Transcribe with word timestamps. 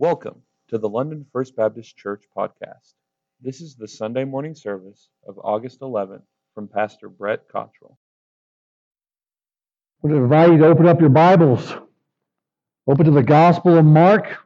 Welcome 0.00 0.42
to 0.68 0.78
the 0.78 0.88
London 0.88 1.26
First 1.32 1.56
Baptist 1.56 1.96
Church 1.96 2.22
podcast. 2.36 2.94
This 3.40 3.60
is 3.60 3.74
the 3.74 3.88
Sunday 3.88 4.22
morning 4.22 4.54
service 4.54 5.08
of 5.26 5.40
August 5.42 5.80
11th 5.80 6.22
from 6.54 6.68
Pastor 6.68 7.08
Brett 7.08 7.48
Cottrell. 7.50 7.98
I 10.04 10.06
would 10.06 10.16
invite 10.16 10.52
you 10.52 10.58
to 10.58 10.66
open 10.66 10.86
up 10.86 11.00
your 11.00 11.08
Bibles. 11.08 11.74
Open 12.86 13.06
to 13.06 13.10
the 13.10 13.24
Gospel 13.24 13.76
of 13.76 13.84
Mark. 13.84 14.38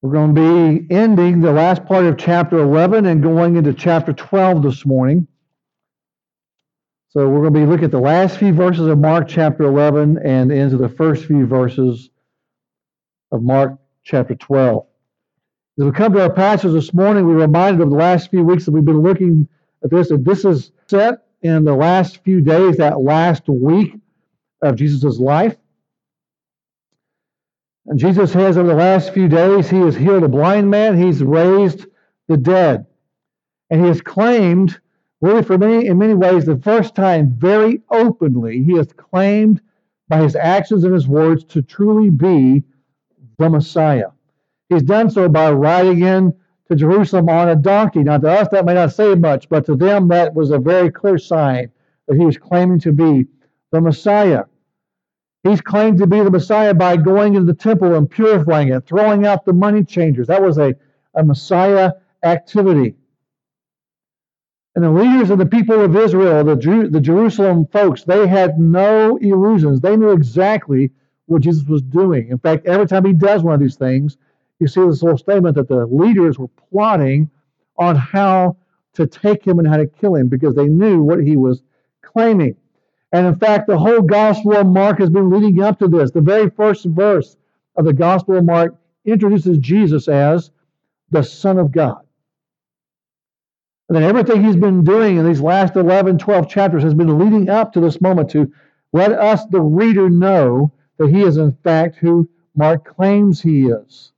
We're 0.00 0.12
going 0.12 0.34
to 0.34 0.78
be 0.78 0.94
ending 0.94 1.42
the 1.42 1.52
last 1.52 1.84
part 1.84 2.06
of 2.06 2.16
chapter 2.16 2.60
11 2.60 3.04
and 3.04 3.22
going 3.22 3.56
into 3.56 3.74
chapter 3.74 4.14
12 4.14 4.62
this 4.62 4.86
morning. 4.86 5.28
So 7.10 7.28
we're 7.28 7.42
going 7.42 7.52
to 7.52 7.60
be 7.60 7.66
looking 7.66 7.84
at 7.84 7.90
the 7.90 8.00
last 8.00 8.38
few 8.38 8.54
verses 8.54 8.86
of 8.86 8.96
Mark 8.96 9.28
chapter 9.28 9.64
11 9.64 10.20
and 10.24 10.50
into 10.50 10.78
the 10.78 10.88
first 10.88 11.26
few 11.26 11.44
verses 11.44 12.08
of 13.34 13.42
Mark 13.42 13.76
chapter 14.04 14.34
12. 14.36 14.86
As 15.78 15.84
we 15.84 15.90
come 15.90 16.12
to 16.12 16.22
our 16.22 16.32
passage 16.32 16.72
this 16.72 16.94
morning, 16.94 17.26
we're 17.26 17.34
reminded 17.34 17.82
of 17.82 17.90
the 17.90 17.96
last 17.96 18.30
few 18.30 18.44
weeks 18.44 18.64
that 18.64 18.70
we've 18.70 18.84
been 18.84 19.02
looking 19.02 19.48
at 19.82 19.90
this, 19.90 20.10
and 20.10 20.24
this 20.24 20.44
is 20.44 20.70
set 20.86 21.26
in 21.42 21.64
the 21.64 21.74
last 21.74 22.22
few 22.22 22.40
days, 22.40 22.76
that 22.76 23.00
last 23.00 23.48
week 23.48 23.96
of 24.62 24.76
Jesus' 24.76 25.18
life. 25.18 25.56
And 27.86 27.98
Jesus 27.98 28.32
has, 28.32 28.56
over 28.56 28.68
the 28.68 28.74
last 28.74 29.12
few 29.12 29.28
days, 29.28 29.68
he 29.68 29.78
has 29.78 29.96
healed 29.96 30.22
a 30.22 30.28
blind 30.28 30.70
man, 30.70 30.96
he's 30.96 31.22
raised 31.22 31.86
the 32.28 32.36
dead. 32.36 32.86
And 33.68 33.80
he 33.80 33.88
has 33.88 34.00
claimed, 34.00 34.80
really 35.20 35.42
for 35.42 35.58
many, 35.58 35.86
in 35.86 35.98
many 35.98 36.14
ways, 36.14 36.44
the 36.44 36.56
first 36.56 36.94
time 36.94 37.34
very 37.36 37.82
openly, 37.90 38.62
he 38.62 38.76
has 38.76 38.92
claimed 38.92 39.60
by 40.08 40.22
his 40.22 40.36
actions 40.36 40.84
and 40.84 40.94
his 40.94 41.08
words 41.08 41.42
to 41.46 41.62
truly 41.62 42.10
be 42.10 42.62
the 43.38 43.50
Messiah. 43.50 44.08
He's 44.68 44.82
done 44.82 45.10
so 45.10 45.28
by 45.28 45.50
riding 45.52 46.02
in 46.02 46.34
to 46.68 46.76
Jerusalem 46.76 47.28
on 47.28 47.48
a 47.48 47.56
donkey. 47.56 48.02
Now, 48.02 48.18
to 48.18 48.30
us, 48.30 48.48
that 48.50 48.64
may 48.64 48.74
not 48.74 48.92
say 48.92 49.14
much, 49.14 49.48
but 49.48 49.66
to 49.66 49.76
them, 49.76 50.08
that 50.08 50.34
was 50.34 50.50
a 50.50 50.58
very 50.58 50.90
clear 50.90 51.18
sign 51.18 51.70
that 52.08 52.16
he 52.16 52.24
was 52.24 52.38
claiming 52.38 52.80
to 52.80 52.92
be 52.92 53.26
the 53.70 53.80
Messiah. 53.80 54.44
He's 55.42 55.60
claimed 55.60 55.98
to 55.98 56.06
be 56.06 56.20
the 56.20 56.30
Messiah 56.30 56.72
by 56.72 56.96
going 56.96 57.34
into 57.34 57.52
the 57.52 57.58
temple 57.58 57.94
and 57.94 58.10
purifying 58.10 58.68
it, 58.68 58.86
throwing 58.86 59.26
out 59.26 59.44
the 59.44 59.52
money 59.52 59.84
changers. 59.84 60.28
That 60.28 60.42
was 60.42 60.56
a, 60.56 60.74
a 61.14 61.22
Messiah 61.22 61.92
activity. 62.22 62.94
And 64.74 64.84
the 64.84 64.90
leaders 64.90 65.30
of 65.30 65.38
the 65.38 65.46
people 65.46 65.82
of 65.82 65.94
Israel, 65.94 66.42
the, 66.44 66.56
Jew, 66.56 66.88
the 66.88 67.00
Jerusalem 67.00 67.66
folks, 67.66 68.04
they 68.04 68.26
had 68.26 68.58
no 68.58 69.16
illusions. 69.18 69.80
They 69.80 69.96
knew 69.96 70.10
exactly 70.12 70.92
what 71.26 71.42
Jesus 71.42 71.64
was 71.64 71.82
doing. 71.82 72.28
In 72.28 72.38
fact, 72.38 72.66
every 72.66 72.86
time 72.86 73.04
he 73.04 73.12
does 73.12 73.42
one 73.42 73.54
of 73.54 73.60
these 73.60 73.76
things, 73.76 74.16
you 74.58 74.68
see 74.68 74.80
this 74.80 75.02
little 75.02 75.18
statement 75.18 75.56
that 75.56 75.68
the 75.68 75.86
leaders 75.86 76.38
were 76.38 76.48
plotting 76.70 77.30
on 77.76 77.96
how 77.96 78.56
to 78.94 79.06
take 79.06 79.44
him 79.44 79.58
and 79.58 79.66
how 79.66 79.76
to 79.76 79.86
kill 79.86 80.14
him 80.14 80.28
because 80.28 80.54
they 80.54 80.66
knew 80.66 81.02
what 81.02 81.22
he 81.22 81.36
was 81.36 81.62
claiming. 82.02 82.56
And 83.12 83.26
in 83.26 83.36
fact, 83.36 83.66
the 83.66 83.78
whole 83.78 84.00
Gospel 84.00 84.56
of 84.56 84.66
Mark 84.66 84.98
has 84.98 85.10
been 85.10 85.30
leading 85.30 85.62
up 85.62 85.78
to 85.78 85.88
this. 85.88 86.10
The 86.10 86.20
very 86.20 86.50
first 86.50 86.84
verse 86.84 87.36
of 87.76 87.84
the 87.84 87.92
Gospel 87.92 88.36
of 88.36 88.44
Mark 88.44 88.74
introduces 89.04 89.58
Jesus 89.58 90.08
as 90.08 90.50
the 91.10 91.22
Son 91.22 91.58
of 91.58 91.72
God. 91.72 92.00
And 93.88 93.96
then 93.96 94.04
everything 94.04 94.42
he's 94.42 94.56
been 94.56 94.82
doing 94.82 95.18
in 95.18 95.26
these 95.26 95.40
last 95.40 95.76
11, 95.76 96.18
12 96.18 96.48
chapters 96.48 96.82
has 96.82 96.94
been 96.94 97.18
leading 97.18 97.50
up 97.50 97.72
to 97.74 97.80
this 97.80 98.00
moment 98.00 98.30
to 98.30 98.50
let 98.92 99.12
us, 99.12 99.44
the 99.46 99.60
reader, 99.60 100.08
know 100.08 100.72
that 100.98 101.08
he 101.08 101.22
is 101.22 101.36
in 101.36 101.52
fact 101.64 101.96
who 101.96 102.28
Mark 102.54 102.84
claims 102.84 103.40
he 103.40 103.66
is. 103.66 104.12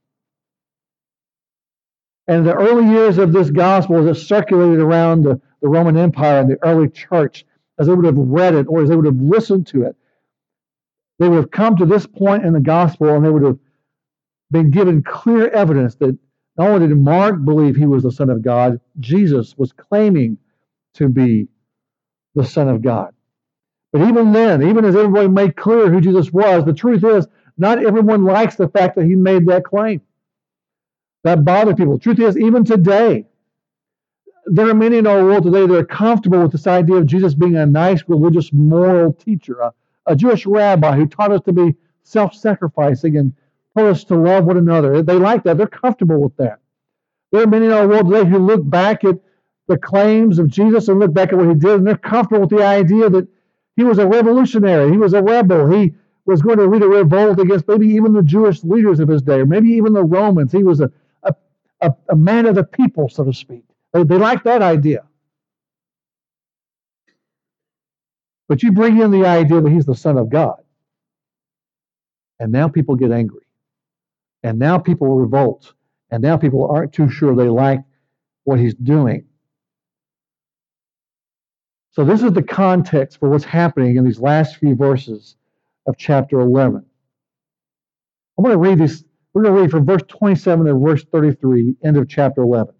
And 2.27 2.39
in 2.39 2.43
the 2.43 2.53
early 2.53 2.87
years 2.89 3.17
of 3.17 3.31
this 3.31 3.49
gospel, 3.49 3.97
as 3.97 4.17
it 4.17 4.21
circulated 4.21 4.79
around 4.79 5.23
the, 5.23 5.39
the 5.61 5.69
Roman 5.69 5.97
Empire 5.97 6.41
and 6.41 6.51
the 6.51 6.63
early 6.63 6.89
church, 6.89 7.45
as 7.79 7.87
they 7.87 7.93
would 7.93 8.05
have 8.05 8.17
read 8.17 8.53
it 8.53 8.67
or 8.67 8.83
as 8.83 8.89
they 8.89 8.95
would 8.95 9.05
have 9.05 9.21
listened 9.21 9.67
to 9.67 9.83
it, 9.83 9.95
they 11.19 11.27
would 11.27 11.37
have 11.37 11.51
come 11.51 11.75
to 11.77 11.85
this 11.85 12.05
point 12.05 12.45
in 12.45 12.53
the 12.53 12.59
gospel 12.59 13.09
and 13.09 13.25
they 13.25 13.29
would 13.29 13.43
have 13.43 13.57
been 14.51 14.69
given 14.71 15.03
clear 15.03 15.49
evidence 15.49 15.95
that 15.95 16.17
not 16.57 16.69
only 16.69 16.87
did 16.87 16.97
Mark 16.97 17.43
believe 17.43 17.75
he 17.75 17.85
was 17.85 18.03
the 18.03 18.11
Son 18.11 18.29
of 18.29 18.41
God, 18.41 18.79
Jesus 18.99 19.57
was 19.57 19.71
claiming 19.71 20.37
to 20.95 21.07
be 21.07 21.47
the 22.35 22.45
Son 22.45 22.67
of 22.67 22.81
God. 22.81 23.13
But 23.91 24.07
even 24.07 24.31
then, 24.33 24.63
even 24.63 24.85
as 24.85 24.95
everybody 24.95 25.27
made 25.27 25.55
clear 25.55 25.89
who 25.89 26.01
Jesus 26.01 26.31
was, 26.31 26.65
the 26.65 26.73
truth 26.73 27.03
is, 27.03 27.27
not 27.57 27.83
everyone 27.83 28.25
likes 28.25 28.55
the 28.55 28.67
fact 28.67 28.95
that 28.95 29.05
he 29.05 29.15
made 29.15 29.45
that 29.47 29.63
claim. 29.63 30.01
That 31.23 31.43
bothered 31.43 31.77
people. 31.77 31.93
The 31.93 31.99
truth 31.99 32.19
is, 32.19 32.37
even 32.37 32.63
today, 32.63 33.25
there 34.45 34.69
are 34.69 34.73
many 34.73 34.97
in 34.97 35.07
our 35.07 35.23
world 35.23 35.43
today 35.43 35.65
that 35.65 35.77
are 35.77 35.85
comfortable 35.85 36.41
with 36.41 36.51
this 36.51 36.67
idea 36.67 36.97
of 36.97 37.05
Jesus 37.05 37.33
being 37.33 37.55
a 37.55 37.65
nice, 37.65 38.03
religious, 38.07 38.53
moral 38.53 39.13
teacher, 39.13 39.59
a, 39.59 39.73
a 40.05 40.15
Jewish 40.15 40.45
rabbi 40.45 40.95
who 40.95 41.07
taught 41.07 41.31
us 41.31 41.41
to 41.45 41.53
be 41.53 41.75
self 42.03 42.33
sacrificing 42.33 43.17
and 43.17 43.33
told 43.75 43.89
us 43.89 44.03
to 44.05 44.15
love 44.15 44.45
one 44.45 44.57
another. 44.57 45.01
They 45.01 45.17
like 45.17 45.43
that. 45.43 45.57
They're 45.57 45.67
comfortable 45.67 46.21
with 46.21 46.35
that. 46.37 46.59
There 47.31 47.41
are 47.41 47.47
many 47.47 47.65
in 47.65 47.71
our 47.73 47.87
world 47.87 48.09
today 48.09 48.29
who 48.29 48.37
look 48.37 48.67
back 48.69 49.03
at 49.03 49.17
the 49.67 49.77
claims 49.77 50.39
of 50.39 50.47
Jesus 50.47 50.87
and 50.87 50.99
look 50.99 51.13
back 51.13 51.33
at 51.33 51.37
what 51.37 51.49
he 51.49 51.55
did, 51.55 51.71
and 51.71 51.87
they're 51.87 51.97
comfortable 51.97 52.41
with 52.41 52.49
the 52.49 52.65
idea 52.65 53.09
that 53.09 53.27
he 53.77 53.83
was 53.83 53.99
a 53.99 54.07
revolutionary. 54.07 54.91
He 54.91 54.97
was 54.97 55.13
a 55.13 55.21
rebel. 55.21 55.69
He 55.69 55.93
was 56.25 56.41
going 56.41 56.57
to 56.57 56.65
lead 56.65 56.81
a 56.81 56.87
revolt 56.87 57.39
against 57.39 57.67
maybe 57.67 57.87
even 57.87 58.11
the 58.11 58.23
Jewish 58.23 58.63
leaders 58.63 58.99
of 58.99 59.07
his 59.07 59.21
day, 59.21 59.35
or 59.35 59.45
maybe 59.45 59.69
even 59.69 59.93
the 59.93 60.03
Romans. 60.03 60.51
He 60.51 60.63
was 60.63 60.81
a, 60.81 60.91
a, 61.23 61.33
a, 61.81 61.93
a 62.09 62.15
man 62.15 62.47
of 62.47 62.55
the 62.55 62.63
people, 62.63 63.07
so 63.07 63.23
to 63.23 63.31
speak. 63.31 63.63
They, 63.93 64.03
they 64.03 64.17
like 64.17 64.43
that 64.43 64.63
idea. 64.63 65.05
But 68.49 68.63
you 68.63 68.71
bring 68.71 68.99
in 68.99 69.11
the 69.11 69.25
idea 69.25 69.61
that 69.61 69.71
he's 69.71 69.85
the 69.85 69.95
Son 69.95 70.17
of 70.17 70.29
God. 70.29 70.61
And 72.39 72.51
now 72.51 72.67
people 72.67 72.95
get 72.95 73.11
angry. 73.11 73.45
And 74.41 74.57
now 74.57 74.79
people 74.79 75.15
revolt. 75.15 75.73
And 76.09 76.23
now 76.23 76.35
people 76.37 76.67
aren't 76.67 76.93
too 76.93 77.09
sure 77.09 77.35
they 77.35 77.49
like 77.49 77.81
what 78.43 78.59
he's 78.59 78.73
doing. 78.73 79.25
So, 81.97 82.05
this 82.05 82.21
is 82.21 82.31
the 82.31 82.43
context 82.43 83.19
for 83.19 83.27
what's 83.27 83.43
happening 83.43 83.95
in 83.95 84.03
these 84.03 84.19
last 84.19 84.57
few 84.57 84.75
verses 84.75 85.35
of 85.87 85.97
chapter 85.97 86.39
11. 86.39 86.85
I'm 88.37 88.43
going 88.43 88.53
to 88.53 88.59
read 88.59 88.77
this. 88.77 89.03
We're 89.33 89.41
going 89.41 89.55
to 89.55 89.61
read 89.61 89.71
from 89.71 89.87
verse 89.87 90.03
27 90.07 90.67
to 90.67 90.75
verse 90.75 91.03
33, 91.05 91.77
end 91.83 91.97
of 91.97 92.07
chapter 92.07 92.43
11. 92.43 92.75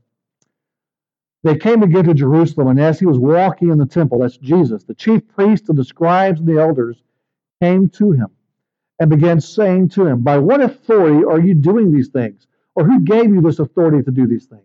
They 1.43 1.57
came 1.57 1.81
again 1.81 2.03
to 2.03 2.13
Jerusalem, 2.13 2.67
and 2.67 2.79
as 2.79 2.99
he 2.99 3.07
was 3.07 3.17
walking 3.17 3.71
in 3.71 3.79
the 3.79 3.87
temple, 3.87 4.19
that's 4.19 4.37
Jesus, 4.37 4.83
the 4.83 4.93
chief 4.93 5.27
priests 5.29 5.67
and 5.67 5.79
the 5.79 5.83
scribes 5.83 6.39
and 6.39 6.47
the 6.47 6.61
elders 6.61 7.01
came 7.59 7.89
to 7.89 8.11
him 8.11 8.27
and 8.99 9.09
began 9.09 9.41
saying 9.41 9.89
to 9.89 10.05
him, 10.05 10.21
By 10.21 10.37
what 10.37 10.61
authority 10.61 11.25
are 11.25 11.39
you 11.39 11.55
doing 11.55 11.91
these 11.91 12.09
things? 12.09 12.45
Or 12.75 12.85
who 12.85 12.99
gave 12.99 13.33
you 13.33 13.41
this 13.41 13.57
authority 13.57 14.03
to 14.03 14.11
do 14.11 14.27
these 14.27 14.45
things? 14.45 14.61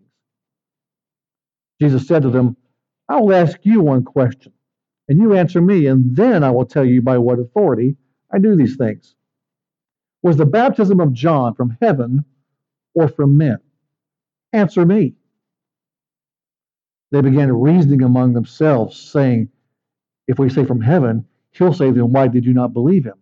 Jesus 1.81 2.07
said 2.07 2.21
to 2.21 2.29
them, 2.29 2.55
I 3.09 3.19
will 3.19 3.33
ask 3.33 3.59
you 3.63 3.81
one 3.81 4.03
question, 4.03 4.53
and 5.07 5.19
you 5.19 5.33
answer 5.33 5.61
me, 5.61 5.87
and 5.87 6.15
then 6.15 6.43
I 6.43 6.51
will 6.51 6.65
tell 6.65 6.85
you 6.85 7.01
by 7.01 7.17
what 7.17 7.39
authority 7.39 7.97
I 8.31 8.39
do 8.39 8.55
these 8.55 8.77
things. 8.77 9.15
Was 10.21 10.37
the 10.37 10.45
baptism 10.45 10.99
of 10.99 11.13
John 11.13 11.53
from 11.53 11.77
heaven 11.81 12.23
or 12.93 13.07
from 13.09 13.37
men? 13.37 13.57
Answer 14.53 14.85
me. 14.85 15.15
They 17.11 17.21
began 17.21 17.51
reasoning 17.51 18.01
among 18.01 18.33
themselves, 18.33 18.97
saying, 18.97 19.49
If 20.27 20.39
we 20.39 20.49
say 20.49 20.63
from 20.65 20.81
heaven, 20.81 21.25
he'll 21.51 21.73
say, 21.73 21.91
Then 21.91 22.11
why 22.11 22.27
did 22.27 22.45
you 22.45 22.53
not 22.53 22.73
believe 22.73 23.03
him? 23.05 23.19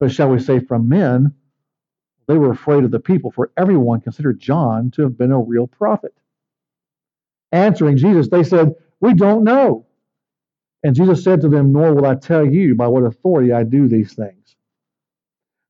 But 0.00 0.10
shall 0.10 0.30
we 0.30 0.38
say 0.38 0.58
from 0.60 0.88
men? 0.88 1.34
They 2.26 2.38
were 2.38 2.50
afraid 2.50 2.84
of 2.84 2.90
the 2.90 3.00
people, 3.00 3.30
for 3.30 3.50
everyone 3.56 4.00
considered 4.00 4.40
John 4.40 4.90
to 4.92 5.02
have 5.02 5.18
been 5.18 5.32
a 5.32 5.38
real 5.38 5.66
prophet 5.66 6.14
answering 7.52 7.96
Jesus, 7.96 8.28
they 8.28 8.44
said, 8.44 8.74
We 9.00 9.14
don't 9.14 9.44
know. 9.44 9.86
And 10.82 10.94
Jesus 10.94 11.22
said 11.22 11.40
to 11.42 11.48
them, 11.48 11.72
Nor 11.72 11.94
will 11.94 12.06
I 12.06 12.14
tell 12.14 12.44
you 12.44 12.74
by 12.74 12.86
what 12.86 13.02
authority 13.02 13.52
I 13.52 13.64
do 13.64 13.88
these 13.88 14.14
things. 14.14 14.56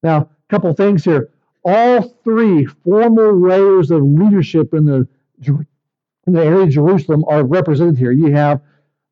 Now, 0.03 0.17
a 0.19 0.29
couple 0.49 0.73
things 0.75 1.05
here. 1.05 1.31
All 1.62 2.03
three 2.25 2.65
formal 2.65 3.38
layers 3.38 3.91
of 3.91 4.03
leadership 4.03 4.73
in 4.73 4.87
the, 4.87 5.06
in 5.47 6.32
the 6.32 6.43
area 6.43 6.62
of 6.62 6.71
Jerusalem 6.71 7.25
are 7.29 7.44
represented 7.44 7.99
here. 7.99 8.12
You 8.12 8.32
have 8.32 8.62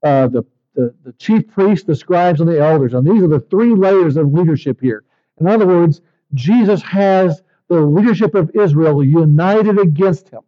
uh, 0.02 0.28
the, 0.28 0.44
the, 0.74 0.94
the 1.04 1.12
chief 1.14 1.48
priests, 1.48 1.84
the 1.86 1.94
scribes, 1.94 2.40
and 2.40 2.48
the 2.48 2.60
elders. 2.60 2.94
And 2.94 3.06
these 3.06 3.22
are 3.22 3.28
the 3.28 3.40
three 3.40 3.74
layers 3.74 4.16
of 4.16 4.32
leadership 4.32 4.80
here. 4.80 5.04
In 5.40 5.46
other 5.46 5.66
words, 5.66 6.00
Jesus 6.34 6.80
has 6.82 7.42
the 7.68 7.80
leadership 7.80 8.34
of 8.34 8.50
Israel 8.54 9.04
united 9.04 9.78
against 9.78 10.28
him. 10.30 10.40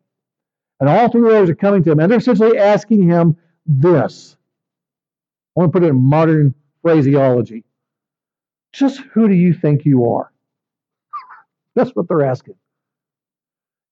And 0.81 0.89
all 0.89 1.11
three 1.11 1.31
layers 1.31 1.51
are 1.51 1.55
coming 1.55 1.83
to 1.85 1.93
him. 1.93 2.01
And 2.01 2.11
they're 2.11 2.19
essentially 2.19 2.59
asking 2.59 3.09
him 3.09 3.37
this. 3.67 4.37
I 5.57 5.61
want 5.61 5.73
to 5.73 5.79
put 5.79 5.87
it 5.87 5.91
in 5.91 6.01
modern 6.01 6.55
phraseology. 6.83 7.65
Just 8.73 9.01
who 9.13 9.29
do 9.29 9.35
you 9.35 9.53
think 9.53 9.85
you 9.85 10.13
are? 10.13 10.33
That's 11.75 11.91
what 11.91 12.09
they're 12.09 12.25
asking. 12.25 12.55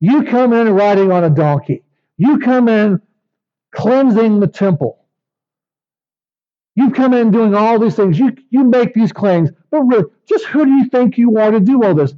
You 0.01 0.25
come 0.25 0.53
in 0.53 0.71
riding 0.71 1.13
on 1.13 1.25
a 1.25 1.31
donkey. 1.31 1.83
You 2.17 2.39
come 2.39 2.69
in 2.69 3.01
cleansing 3.73 4.41
the 4.41 4.47
temple. 4.47 4.99
You 6.75 6.93
come 6.93 7.13
in 7.13 7.33
doing 7.33 7.55
all 7.55 7.79
these 7.79 7.97
things. 7.97 8.19
You, 8.19 8.37
you 8.51 8.65
make 8.65 8.95
these 8.95 9.13
claims, 9.13 9.51
but 9.71 9.81
really, 9.83 10.05
just 10.27 10.45
who 10.45 10.65
do 10.65 10.71
you 10.71 10.89
think 10.89 11.19
you 11.19 11.37
are 11.39 11.51
to 11.51 11.59
do 11.59 11.83
all 11.83 11.95
this? 11.95 12.15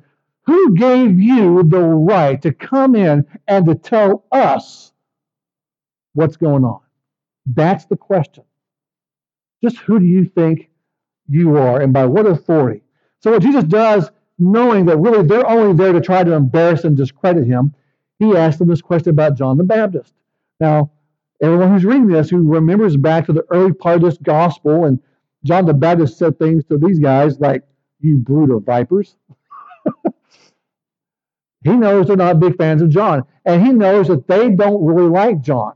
Who 0.46 0.75
gave 0.75 1.20
you 1.20 1.62
the 1.62 1.81
right 1.81 2.40
to 2.42 2.52
come 2.52 2.94
in 2.94 3.26
and 3.46 3.66
to 3.66 3.75
tell 3.75 4.25
us 4.32 4.92
what's 6.14 6.37
going 6.37 6.64
on? 6.64 6.81
That's 7.46 7.84
the 7.87 7.96
question. 7.96 8.44
Just 9.62 9.78
who 9.78 9.98
do 9.98 10.06
you 10.06 10.25
think 10.25 10.70
you 11.28 11.56
are 11.56 11.81
and 11.81 11.92
by 11.92 12.06
what 12.06 12.26
authority? 12.26 12.82
So, 13.20 13.32
what 13.32 13.42
Jesus 13.42 13.64
does, 13.64 14.10
knowing 14.38 14.87
that 14.87 14.96
really 14.98 15.26
they're 15.26 15.48
only 15.48 15.75
there 15.75 15.92
to 15.92 16.00
try 16.00 16.25
to 16.25 16.32
embarrass 16.32 16.84
and 16.84 16.96
discredit 16.96 17.46
him, 17.46 17.75
he 18.19 18.37
asks 18.37 18.58
them 18.58 18.69
this 18.69 18.82
question 18.82 19.10
about 19.10 19.37
John 19.37 19.58
the 19.58 19.64
Baptist. 19.64 20.14
Now, 20.58 20.90
everyone 21.42 21.72
who's 21.72 21.84
reading 21.84 22.08
this, 22.08 22.31
who 22.31 22.48
remembers 22.48 22.96
back 22.96 23.26
to 23.26 23.32
the 23.32 23.44
early 23.50 23.72
part 23.72 23.96
of 23.96 24.02
this 24.02 24.19
gospel, 24.19 24.84
and 24.87 25.00
John 25.44 25.66
the 25.66 25.75
Baptist 25.75 26.19
said 26.19 26.38
things 26.38 26.64
to 26.66 26.78
these 26.78 26.98
guys 26.98 27.40
like, 27.40 27.62
You 28.00 28.16
brood 28.16 28.50
of 28.50 28.64
vipers. 28.64 29.16
He 31.65 31.73
knows 31.73 32.07
they're 32.07 32.17
not 32.17 32.41
big 32.41 32.57
fans 32.57 32.83
of 32.83 32.91
John, 32.91 33.25
and 33.45 33.65
he 33.65 33.73
knows 33.73 34.09
that 34.09 34.27
they 34.27 34.51
don't 34.51 34.85
really 34.85 35.09
like 35.09 35.41
John. 35.43 35.75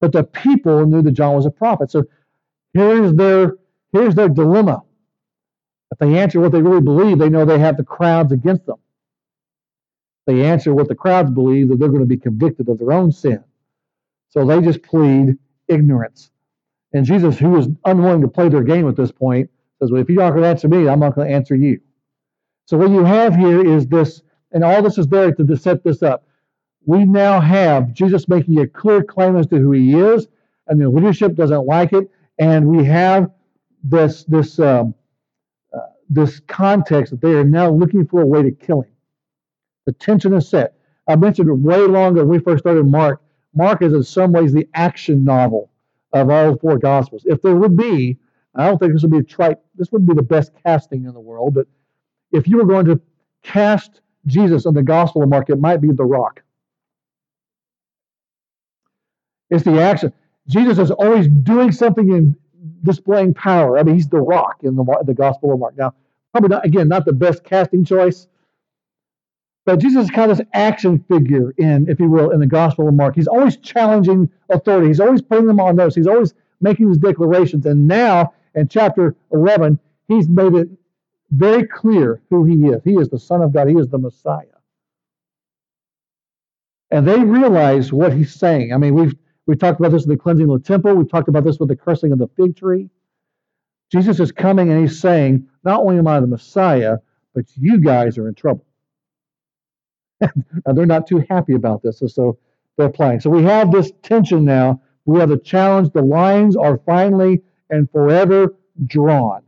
But 0.00 0.12
the 0.12 0.24
people 0.24 0.84
knew 0.86 1.02
that 1.02 1.12
John 1.12 1.36
was 1.36 1.46
a 1.46 1.50
prophet. 1.50 1.90
So 1.90 2.04
here's 2.74 3.14
their 3.14 3.56
here's 3.92 4.14
their 4.14 4.28
dilemma. 4.28 4.82
If 5.92 5.98
they 5.98 6.18
answer 6.18 6.40
what 6.40 6.52
they 6.52 6.62
really 6.62 6.80
believe, 6.80 7.18
they 7.18 7.28
know 7.28 7.44
they 7.44 7.58
have 7.58 7.76
the 7.76 7.84
crowds 7.84 8.32
against 8.32 8.66
them. 8.66 8.78
If 10.26 10.34
they 10.34 10.44
answer 10.44 10.74
what 10.74 10.88
the 10.88 10.94
crowds 10.94 11.30
believe, 11.30 11.68
that 11.68 11.78
they're 11.78 11.88
going 11.88 12.00
to 12.00 12.06
be 12.06 12.16
convicted 12.16 12.68
of 12.68 12.78
their 12.78 12.92
own 12.92 13.12
sin. 13.12 13.44
So 14.30 14.46
they 14.46 14.60
just 14.60 14.82
plead 14.82 15.36
ignorance. 15.68 16.30
And 16.94 17.04
Jesus, 17.04 17.38
who 17.38 17.50
was 17.50 17.68
unwilling 17.84 18.22
to 18.22 18.28
play 18.28 18.48
their 18.48 18.62
game 18.62 18.88
at 18.88 18.96
this 18.96 19.12
point, 19.12 19.50
says, 19.80 19.90
Well, 19.90 20.00
if 20.00 20.08
you're 20.08 20.22
not 20.22 20.30
going 20.30 20.42
to 20.42 20.48
answer 20.48 20.68
me, 20.68 20.88
I'm 20.88 21.00
not 21.00 21.14
going 21.14 21.28
to 21.28 21.34
answer 21.34 21.54
you. 21.54 21.80
So 22.66 22.76
what 22.76 22.90
you 22.90 23.04
have 23.04 23.36
here 23.36 23.64
is 23.64 23.86
this, 23.86 24.22
and 24.52 24.64
all 24.64 24.82
this 24.82 24.98
is 24.98 25.06
there 25.08 25.32
to 25.32 25.56
set 25.56 25.82
this 25.82 26.02
up. 26.02 26.24
We 26.84 27.04
now 27.04 27.40
have 27.40 27.92
Jesus 27.92 28.28
making 28.28 28.58
a 28.58 28.66
clear 28.66 29.02
claim 29.02 29.36
as 29.36 29.46
to 29.48 29.58
who 29.58 29.72
he 29.72 29.94
is, 29.94 30.28
and 30.66 30.80
the 30.80 30.88
leadership 30.88 31.34
doesn't 31.34 31.66
like 31.66 31.92
it, 31.92 32.10
and 32.38 32.66
we 32.66 32.84
have 32.84 33.30
this 33.84 34.24
this 34.24 34.58
um, 34.58 34.94
uh, 35.74 35.78
this 36.08 36.40
context 36.40 37.10
that 37.12 37.20
they 37.20 37.34
are 37.34 37.44
now 37.44 37.70
looking 37.70 38.06
for 38.06 38.22
a 38.22 38.26
way 38.26 38.42
to 38.42 38.50
kill 38.50 38.82
him. 38.82 38.92
The 39.86 39.92
tension 39.92 40.34
is 40.34 40.48
set. 40.48 40.74
I 41.08 41.16
mentioned 41.16 41.48
it 41.48 41.54
way 41.54 41.78
longer 41.78 42.24
when 42.24 42.38
we 42.38 42.44
first 42.44 42.62
started 42.62 42.86
Mark 42.86 43.22
Mark 43.54 43.82
is 43.82 43.92
in 43.92 44.02
some 44.02 44.32
ways 44.32 44.52
the 44.52 44.68
action 44.74 45.24
novel 45.24 45.70
of 46.12 46.30
all 46.30 46.56
four 46.56 46.78
Gospels. 46.78 47.22
If 47.26 47.42
there 47.42 47.56
would 47.56 47.76
be, 47.76 48.18
I 48.54 48.66
don't 48.66 48.78
think 48.78 48.92
this 48.92 49.02
would 49.02 49.10
be 49.10 49.18
a 49.18 49.22
trite, 49.22 49.58
this 49.74 49.92
would 49.92 50.06
be 50.06 50.14
the 50.14 50.22
best 50.22 50.52
casting 50.64 51.04
in 51.04 51.12
the 51.12 51.20
world, 51.20 51.54
but 51.54 51.66
if 52.32 52.48
you 52.48 52.56
were 52.56 52.64
going 52.64 52.86
to 52.86 53.00
cast 53.42 54.00
Jesus 54.26 54.66
in 54.66 54.74
the 54.74 54.82
Gospel 54.82 55.22
of 55.22 55.28
Mark, 55.28 55.50
it 55.50 55.56
might 55.56 55.80
be 55.80 55.90
the 55.92 56.04
rock. 56.04 56.42
It's 59.50 59.64
the 59.64 59.80
action. 59.80 60.12
Jesus 60.48 60.78
is 60.78 60.90
always 60.90 61.28
doing 61.28 61.72
something 61.72 62.12
and 62.12 62.36
displaying 62.82 63.34
power. 63.34 63.78
I 63.78 63.82
mean, 63.82 63.94
he's 63.94 64.08
the 64.08 64.20
rock 64.20 64.58
in 64.62 64.76
the, 64.76 65.02
the 65.04 65.14
Gospel 65.14 65.52
of 65.52 65.58
Mark. 65.58 65.76
Now, 65.76 65.94
probably 66.32 66.48
not, 66.48 66.64
again, 66.64 66.88
not 66.88 67.04
the 67.04 67.12
best 67.12 67.44
casting 67.44 67.84
choice, 67.84 68.26
but 69.64 69.78
Jesus 69.78 70.06
is 70.06 70.10
kind 70.10 70.30
of 70.30 70.38
this 70.38 70.46
action 70.52 71.04
figure 71.08 71.52
in, 71.56 71.88
if 71.88 72.00
you 72.00 72.08
will, 72.08 72.30
in 72.30 72.40
the 72.40 72.46
Gospel 72.46 72.88
of 72.88 72.94
Mark. 72.94 73.14
He's 73.14 73.28
always 73.28 73.56
challenging 73.56 74.30
authority. 74.48 74.88
He's 74.88 75.00
always 75.00 75.22
putting 75.22 75.46
them 75.46 75.60
on 75.60 75.76
notice. 75.76 75.94
He's 75.94 76.08
always 76.08 76.34
making 76.60 76.88
these 76.88 76.98
declarations. 76.98 77.66
And 77.66 77.86
now 77.86 78.32
in 78.54 78.68
chapter 78.68 79.14
11, 79.32 79.78
he's 80.08 80.28
made 80.28 80.54
it 80.54 80.68
very 81.32 81.66
clear 81.66 82.20
who 82.30 82.44
he 82.44 82.66
is. 82.68 82.82
He 82.84 82.92
is 82.92 83.08
the 83.08 83.18
Son 83.18 83.42
of 83.42 83.52
God. 83.52 83.68
He 83.68 83.74
is 83.74 83.88
the 83.88 83.98
Messiah. 83.98 84.44
And 86.90 87.08
they 87.08 87.18
realize 87.24 87.92
what 87.92 88.12
he's 88.12 88.34
saying. 88.34 88.72
I 88.72 88.76
mean, 88.76 88.94
we've 88.94 89.14
we 89.46 89.56
talked 89.56 89.80
about 89.80 89.90
this 89.90 90.04
in 90.04 90.10
the 90.10 90.16
cleansing 90.16 90.48
of 90.48 90.62
the 90.62 90.66
temple. 90.66 90.94
We've 90.94 91.10
talked 91.10 91.28
about 91.28 91.42
this 91.44 91.58
with 91.58 91.68
the 91.68 91.76
cursing 91.76 92.12
of 92.12 92.18
the 92.18 92.28
fig 92.36 92.56
tree. 92.56 92.90
Jesus 93.90 94.20
is 94.20 94.30
coming 94.30 94.70
and 94.70 94.80
he's 94.80 95.00
saying, 95.00 95.48
not 95.64 95.80
only 95.80 95.98
am 95.98 96.06
I 96.06 96.20
the 96.20 96.26
Messiah, 96.26 96.98
but 97.34 97.44
you 97.56 97.80
guys 97.80 98.18
are 98.18 98.28
in 98.28 98.34
trouble. 98.34 98.64
and 100.20 100.78
they're 100.78 100.86
not 100.86 101.06
too 101.06 101.24
happy 101.28 101.54
about 101.54 101.82
this, 101.82 102.00
and 102.00 102.10
so 102.10 102.38
they're 102.76 102.88
playing. 102.88 103.20
So 103.20 103.30
we 103.30 103.42
have 103.42 103.72
this 103.72 103.92
tension 104.02 104.44
now. 104.44 104.80
We 105.04 105.18
have 105.18 105.28
the 105.28 105.38
challenge. 105.38 105.90
The 105.92 106.02
lines 106.02 106.56
are 106.56 106.78
finally 106.86 107.42
and 107.70 107.90
forever 107.90 108.54
drawn. 108.86 109.42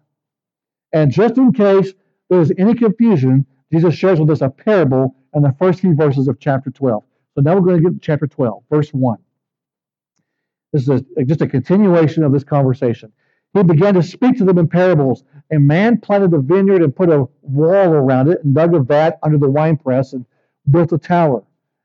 And 0.95 1.11
just 1.11 1.37
in 1.37 1.53
case 1.53 1.93
there's 2.31 2.53
any 2.57 2.75
confusion, 2.75 3.45
Jesus 3.71 3.95
shares 3.95 4.21
with 4.21 4.31
us 4.31 4.41
a 4.41 4.49
parable 4.49 5.17
in 5.35 5.43
the 5.43 5.55
first 5.59 5.81
few 5.81 5.95
verses 5.95 6.29
of 6.29 6.39
chapter 6.39 6.71
12. 6.71 7.03
So 7.35 7.41
now 7.43 7.55
we're 7.57 7.63
going 7.63 7.83
to 7.83 7.91
get 7.91 7.93
to 7.95 7.99
chapter 8.01 8.29
12, 8.29 8.63
verse 8.71 8.91
1. 8.91 9.19
This 10.73 10.83
is 10.83 11.03
a, 11.17 11.25
just 11.25 11.43
a 11.43 11.49
continuation 11.49 12.23
of 12.23 12.33
this 12.33 12.45
conversation. 12.45 13.13
He 13.55 13.63
began 13.65 13.95
to 13.95 14.03
speak 14.03 14.39
to 14.39 14.45
them 14.45 14.59
in 14.59 14.69
parables. 14.69 15.25
A 15.53 15.59
man 15.59 16.01
planted 16.01 16.33
a 16.33 16.39
vineyard 16.39 16.83
and 16.83 16.95
put 16.95 17.11
a 17.11 17.27
wall 17.43 17.89
around 17.93 18.29
it 18.29 18.43
and 18.45 18.55
dug 18.55 18.75
a 18.75 18.81
vat 18.81 19.19
under 19.23 19.39
the 19.39 19.51
winepress 19.51 20.13
and 20.13 20.25
built 20.71 20.93
a 20.93 20.99
tower 20.99 21.43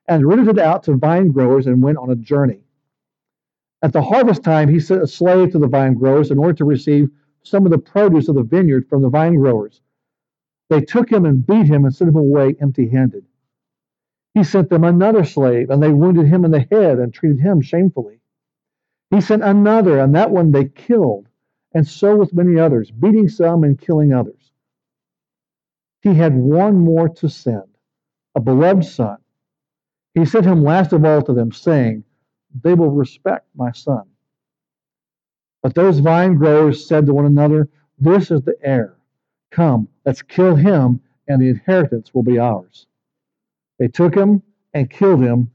and 0.07 0.25
rented 0.25 0.49
it 0.49 0.59
out 0.59 0.83
to 0.83 0.95
vine 0.95 1.31
growers 1.31 1.65
and 1.65 1.81
went 1.81 1.97
on 1.97 2.11
a 2.11 2.15
journey. 2.15 2.61
At 3.81 3.93
the 3.93 4.01
harvest 4.01 4.43
time, 4.43 4.69
he 4.69 4.79
sent 4.79 5.01
a 5.01 5.07
slave 5.07 5.51
to 5.51 5.59
the 5.59 5.67
vine 5.67 5.95
growers 5.95 6.29
in 6.29 6.37
order 6.37 6.53
to 6.53 6.65
receive 6.65 7.09
some 7.49 7.65
of 7.65 7.71
the 7.71 7.77
produce 7.77 8.27
of 8.27 8.35
the 8.35 8.43
vineyard 8.43 8.87
from 8.87 9.01
the 9.01 9.09
vine 9.09 9.35
growers. 9.35 9.81
They 10.69 10.81
took 10.81 11.11
him 11.11 11.25
and 11.25 11.45
beat 11.45 11.65
him 11.65 11.83
and 11.85 11.93
sent 11.93 12.09
him 12.09 12.15
away 12.15 12.55
empty 12.61 12.87
handed. 12.89 13.25
He 14.33 14.43
sent 14.43 14.69
them 14.69 14.83
another 14.83 15.23
slave, 15.23 15.69
and 15.69 15.81
they 15.81 15.91
wounded 15.91 16.27
him 16.27 16.45
in 16.45 16.51
the 16.51 16.67
head 16.71 16.99
and 16.99 17.13
treated 17.13 17.39
him 17.39 17.61
shamefully. 17.61 18.21
He 19.09 19.21
sent 19.21 19.43
another, 19.43 19.99
and 19.99 20.13
that 20.15 20.31
one 20.31 20.51
they 20.51 20.65
killed, 20.65 21.27
and 21.73 21.87
so 21.87 22.15
with 22.17 22.33
many 22.33 22.59
others, 22.59 22.91
beating 22.91 23.27
some 23.27 23.63
and 23.63 23.79
killing 23.79 24.13
others. 24.13 24.51
He 26.01 26.13
had 26.13 26.35
one 26.35 26.75
more 26.75 27.09
to 27.09 27.29
send 27.29 27.63
a 28.35 28.39
beloved 28.39 28.85
son. 28.85 29.17
He 30.13 30.25
sent 30.25 30.45
him 30.45 30.63
last 30.63 30.93
of 30.93 31.03
all 31.03 31.21
to 31.23 31.33
them, 31.33 31.51
saying, 31.51 32.03
They 32.63 32.75
will 32.75 32.91
respect 32.91 33.47
my 33.55 33.71
son. 33.71 34.08
But 35.61 35.75
those 35.75 35.99
vine 35.99 36.35
growers 36.35 36.87
said 36.87 37.05
to 37.05 37.13
one 37.13 37.25
another, 37.25 37.69
This 37.99 38.31
is 38.31 38.41
the 38.41 38.55
heir. 38.61 38.95
Come, 39.51 39.87
let's 40.05 40.21
kill 40.21 40.55
him, 40.55 41.01
and 41.27 41.41
the 41.41 41.49
inheritance 41.49 42.13
will 42.13 42.23
be 42.23 42.39
ours. 42.39 42.87
They 43.77 43.87
took 43.87 44.15
him 44.15 44.41
and 44.73 44.89
killed 44.89 45.21
him 45.21 45.51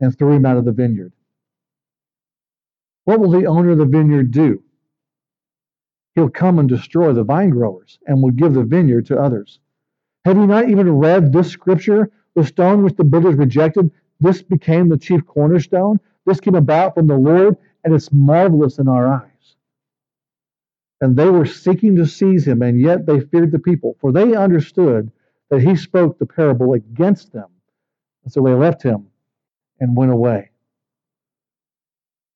and 0.00 0.16
threw 0.16 0.32
him 0.32 0.46
out 0.46 0.56
of 0.56 0.64
the 0.64 0.72
vineyard. 0.72 1.12
What 3.04 3.20
will 3.20 3.30
the 3.30 3.46
owner 3.46 3.70
of 3.70 3.78
the 3.78 3.86
vineyard 3.86 4.30
do? 4.30 4.62
He'll 6.14 6.28
come 6.28 6.58
and 6.58 6.68
destroy 6.68 7.12
the 7.12 7.24
vine 7.24 7.50
growers 7.50 7.98
and 8.06 8.22
will 8.22 8.32
give 8.32 8.54
the 8.54 8.64
vineyard 8.64 9.06
to 9.06 9.20
others. 9.20 9.60
Have 10.24 10.36
you 10.36 10.46
not 10.46 10.68
even 10.68 10.98
read 10.98 11.32
this 11.32 11.48
scripture? 11.48 12.10
The 12.34 12.44
stone 12.44 12.82
which 12.82 12.96
the 12.96 13.04
builders 13.04 13.36
rejected, 13.36 13.90
this 14.20 14.42
became 14.42 14.88
the 14.88 14.98
chief 14.98 15.24
cornerstone. 15.26 16.00
This 16.26 16.40
came 16.40 16.54
about 16.54 16.94
from 16.94 17.06
the 17.06 17.16
Lord, 17.16 17.56
and 17.84 17.94
it's 17.94 18.12
marvelous 18.12 18.78
in 18.78 18.88
our 18.88 19.06
eyes. 19.06 19.27
And 21.00 21.16
they 21.16 21.30
were 21.30 21.46
seeking 21.46 21.96
to 21.96 22.06
seize 22.06 22.46
him, 22.46 22.62
and 22.62 22.80
yet 22.80 23.06
they 23.06 23.20
feared 23.20 23.52
the 23.52 23.58
people, 23.58 23.96
for 24.00 24.10
they 24.12 24.34
understood 24.34 25.12
that 25.50 25.60
he 25.60 25.76
spoke 25.76 26.18
the 26.18 26.26
parable 26.26 26.74
against 26.74 27.32
them. 27.32 27.46
And 28.24 28.32
so 28.32 28.42
they 28.42 28.52
left 28.52 28.82
him 28.82 29.06
and 29.80 29.96
went 29.96 30.10
away. 30.10 30.50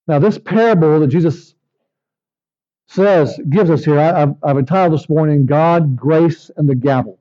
Now, 0.07 0.19
this 0.19 0.39
parable 0.39 1.01
that 1.01 1.09
Jesus 1.09 1.55
says, 2.87 3.39
gives 3.49 3.71
us 3.71 3.85
here, 3.85 3.99
I, 3.99 4.19
have 4.19 4.37
I've 4.43 4.59
entitled 4.59 4.99
this 4.99 5.09
morning, 5.09 5.47
God, 5.47 5.97
Grace, 5.97 6.51
and 6.57 6.69
the 6.69 6.75
Gavel. 6.75 7.19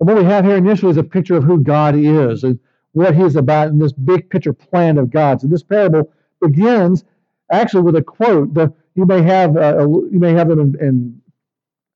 And 0.00 0.08
what 0.08 0.18
we 0.18 0.24
have 0.24 0.44
here 0.44 0.56
initially 0.56 0.90
is 0.90 0.96
a 0.96 1.02
picture 1.02 1.36
of 1.36 1.44
who 1.44 1.62
God 1.62 1.96
is 1.96 2.44
and 2.44 2.58
what 2.92 3.14
He 3.14 3.22
is 3.22 3.36
about 3.36 3.68
in 3.68 3.78
this 3.78 3.92
big 3.92 4.30
picture 4.30 4.52
plan 4.52 4.98
of 4.98 5.10
God. 5.10 5.40
So 5.40 5.46
this 5.46 5.62
parable 5.62 6.12
begins 6.40 7.04
actually 7.50 7.82
with 7.82 7.96
a 7.96 8.02
quote. 8.02 8.54
The, 8.54 8.72
you 8.96 9.06
may 9.06 9.22
have 9.22 9.56
uh, 9.56 9.86
you 9.86 10.18
may 10.18 10.32
have 10.32 10.48
them 10.48 10.60
in, 10.60 10.76
in 10.80 11.22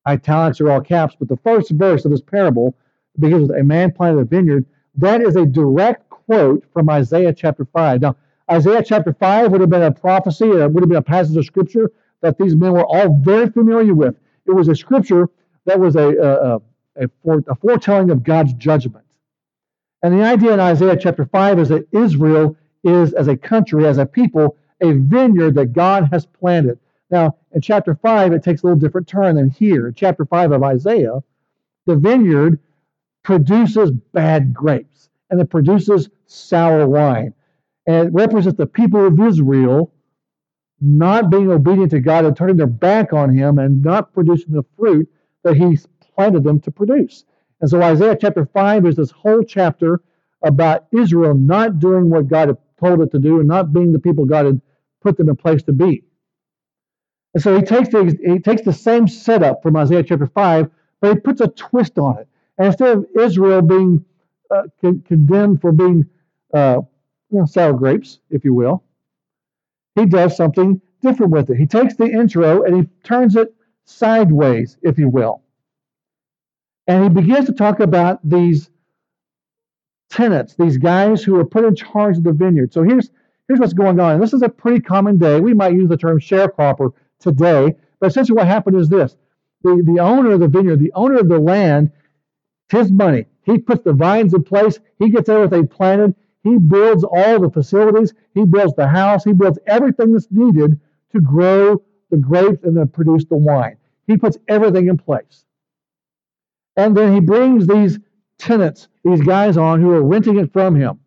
italics 0.05 0.61
or 0.61 0.71
all 0.71 0.81
caps, 0.81 1.15
but 1.17 1.27
the 1.27 1.37
first 1.37 1.71
verse 1.71 2.05
of 2.05 2.11
this 2.11 2.21
parable 2.21 2.75
begins 3.19 3.49
with 3.49 3.59
a 3.59 3.63
man 3.63 3.91
planted 3.91 4.21
a 4.21 4.25
vineyard. 4.25 4.65
That 4.95 5.21
is 5.21 5.35
a 5.35 5.45
direct 5.45 6.09
quote 6.09 6.63
from 6.73 6.89
Isaiah 6.89 7.33
chapter 7.33 7.65
five. 7.65 8.01
Now, 8.01 8.15
Isaiah 8.49 8.83
chapter 8.83 9.13
five 9.13 9.51
would 9.51 9.61
have 9.61 9.69
been 9.69 9.83
a 9.83 9.91
prophecy, 9.91 10.49
it 10.49 10.71
would 10.71 10.83
have 10.83 10.89
been 10.89 10.97
a 10.97 11.01
passage 11.01 11.35
of 11.37 11.45
scripture 11.45 11.91
that 12.21 12.37
these 12.37 12.55
men 12.55 12.73
were 12.73 12.85
all 12.85 13.19
very 13.19 13.49
familiar 13.49 13.93
with. 13.93 14.15
It 14.45 14.51
was 14.51 14.67
a 14.67 14.75
scripture 14.75 15.29
that 15.65 15.79
was 15.79 15.95
a, 15.95 16.09
a, 16.09 16.55
a 16.55 16.61
a, 16.95 17.07
fore, 17.23 17.43
a 17.47 17.55
foretelling 17.55 18.09
of 18.09 18.23
God's 18.23 18.53
judgment. 18.53 19.05
And 20.03 20.17
the 20.17 20.23
idea 20.23 20.53
in 20.53 20.59
Isaiah 20.59 20.97
chapter 20.97 21.25
5 21.25 21.59
is 21.59 21.69
that 21.69 21.87
Israel 21.91 22.55
is, 22.83 23.13
as 23.13 23.27
a 23.27 23.37
country, 23.37 23.85
as 23.85 23.97
a 23.97 24.05
people, 24.05 24.57
a 24.81 24.93
vineyard 24.93 25.55
that 25.55 25.73
God 25.73 26.09
has 26.11 26.25
planted. 26.25 26.79
Now, 27.11 27.35
in 27.51 27.61
chapter 27.61 27.93
5, 27.93 28.31
it 28.31 28.43
takes 28.43 28.63
a 28.63 28.65
little 28.65 28.79
different 28.79 29.07
turn 29.07 29.35
than 29.35 29.49
here. 29.49 29.87
In 29.87 29.93
chapter 29.93 30.25
5 30.25 30.53
of 30.53 30.63
Isaiah, 30.63 31.19
the 31.85 31.97
vineyard 31.97 32.59
produces 33.23 33.91
bad 33.91 34.53
grapes 34.53 35.09
and 35.29 35.39
it 35.39 35.49
produces 35.49 36.09
sour 36.25 36.87
wine. 36.87 37.33
And 37.85 38.07
it 38.07 38.13
represents 38.13 38.57
the 38.57 38.65
people 38.65 39.05
of 39.05 39.19
Israel 39.19 39.93
not 40.79 41.29
being 41.29 41.51
obedient 41.51 41.91
to 41.91 41.99
God 41.99 42.25
and 42.25 42.35
turning 42.35 42.57
their 42.57 42.65
back 42.65 43.13
on 43.13 43.35
Him 43.35 43.59
and 43.59 43.83
not 43.83 44.13
producing 44.13 44.53
the 44.53 44.65
fruit 44.77 45.07
that 45.43 45.57
He 45.57 45.77
planted 46.15 46.43
them 46.43 46.59
to 46.61 46.71
produce. 46.71 47.25
And 47.59 47.69
so 47.69 47.81
Isaiah 47.81 48.17
chapter 48.19 48.45
5 48.45 48.85
is 48.85 48.95
this 48.95 49.11
whole 49.11 49.43
chapter 49.43 50.01
about 50.43 50.87
Israel 50.91 51.35
not 51.35 51.79
doing 51.79 52.09
what 52.09 52.27
God 52.27 52.47
had 52.47 52.57
told 52.79 53.01
it 53.01 53.11
to 53.11 53.19
do 53.19 53.39
and 53.39 53.47
not 53.47 53.73
being 53.73 53.91
the 53.91 53.99
people 53.99 54.25
God 54.25 54.45
had 54.45 54.61
put 55.01 55.17
them 55.17 55.29
in 55.29 55.35
place 55.35 55.61
to 55.63 55.73
be. 55.73 56.03
And 57.33 57.41
so 57.41 57.55
he 57.55 57.61
takes 57.61 57.89
the 57.89 58.17
he 58.25 58.39
takes 58.39 58.61
the 58.63 58.73
same 58.73 59.07
setup 59.07 59.63
from 59.63 59.77
Isaiah 59.77 60.03
chapter 60.03 60.27
5, 60.27 60.69
but 60.99 61.13
he 61.13 61.19
puts 61.19 61.41
a 61.41 61.47
twist 61.47 61.97
on 61.97 62.17
it. 62.17 62.27
And 62.57 62.67
instead 62.67 62.97
of 62.97 63.05
Israel 63.17 63.61
being 63.61 64.03
uh, 64.49 64.63
con- 64.81 65.03
condemned 65.07 65.61
for 65.61 65.71
being 65.71 66.05
uh, 66.53 66.81
you 67.29 67.39
know, 67.39 67.45
sour 67.45 67.73
grapes, 67.73 68.19
if 68.29 68.43
you 68.43 68.53
will, 68.53 68.83
he 69.95 70.05
does 70.05 70.35
something 70.35 70.81
different 71.01 71.31
with 71.31 71.49
it. 71.49 71.57
He 71.57 71.65
takes 71.65 71.95
the 71.95 72.05
intro 72.05 72.63
and 72.63 72.75
he 72.75 72.89
turns 73.03 73.35
it 73.35 73.53
sideways, 73.85 74.77
if 74.81 74.97
you 74.97 75.09
will. 75.09 75.41
And 76.87 77.03
he 77.03 77.09
begins 77.09 77.45
to 77.45 77.53
talk 77.53 77.79
about 77.79 78.19
these 78.27 78.69
tenants, 80.09 80.55
these 80.55 80.77
guys 80.77 81.23
who 81.23 81.37
are 81.37 81.45
put 81.45 81.63
in 81.63 81.75
charge 81.75 82.17
of 82.17 82.23
the 82.23 82.33
vineyard. 82.33 82.73
So 82.73 82.83
here's 82.83 83.09
here's 83.47 83.59
what's 83.59 83.73
going 83.73 83.99
on. 83.99 84.13
And 84.13 84.23
this 84.23 84.33
is 84.33 84.41
a 84.41 84.49
pretty 84.49 84.81
common 84.81 85.17
day. 85.17 85.39
We 85.39 85.53
might 85.53 85.73
use 85.73 85.89
the 85.89 85.97
term 85.97 86.19
sharecropper 86.19 86.91
today, 87.21 87.75
but 87.99 88.07
essentially 88.07 88.35
what 88.35 88.47
happened 88.47 88.77
is 88.77 88.89
this. 88.89 89.15
The, 89.63 89.81
the 89.85 90.01
owner 90.01 90.31
of 90.31 90.39
the 90.39 90.47
vineyard, 90.47 90.79
the 90.79 90.91
owner 90.93 91.17
of 91.17 91.29
the 91.29 91.39
land, 91.39 91.91
his 92.69 92.91
money. 92.91 93.25
He 93.43 93.57
puts 93.57 93.83
the 93.83 93.93
vines 93.93 94.33
in 94.33 94.43
place. 94.43 94.79
He 94.99 95.09
gets 95.09 95.29
everything 95.29 95.67
planted. 95.67 96.15
He 96.43 96.57
builds 96.57 97.03
all 97.03 97.39
the 97.39 97.49
facilities. 97.49 98.13
He 98.33 98.45
builds 98.45 98.75
the 98.75 98.87
house. 98.87 99.23
He 99.23 99.33
builds 99.33 99.59
everything 99.67 100.13
that's 100.13 100.27
needed 100.31 100.79
to 101.11 101.21
grow 101.21 101.81
the 102.09 102.17
grapes 102.17 102.63
and 102.63 102.75
then 102.75 102.87
produce 102.87 103.25
the 103.25 103.37
wine. 103.37 103.77
He 104.07 104.17
puts 104.17 104.37
everything 104.47 104.87
in 104.87 104.97
place. 104.97 105.45
And 106.75 106.95
then 106.95 107.13
he 107.13 107.19
brings 107.19 107.67
these 107.67 107.99
tenants, 108.37 108.87
these 109.03 109.21
guys 109.21 109.57
on 109.57 109.81
who 109.81 109.91
are 109.91 110.03
renting 110.03 110.39
it 110.39 110.51
from 110.51 110.75
him. 110.75 110.99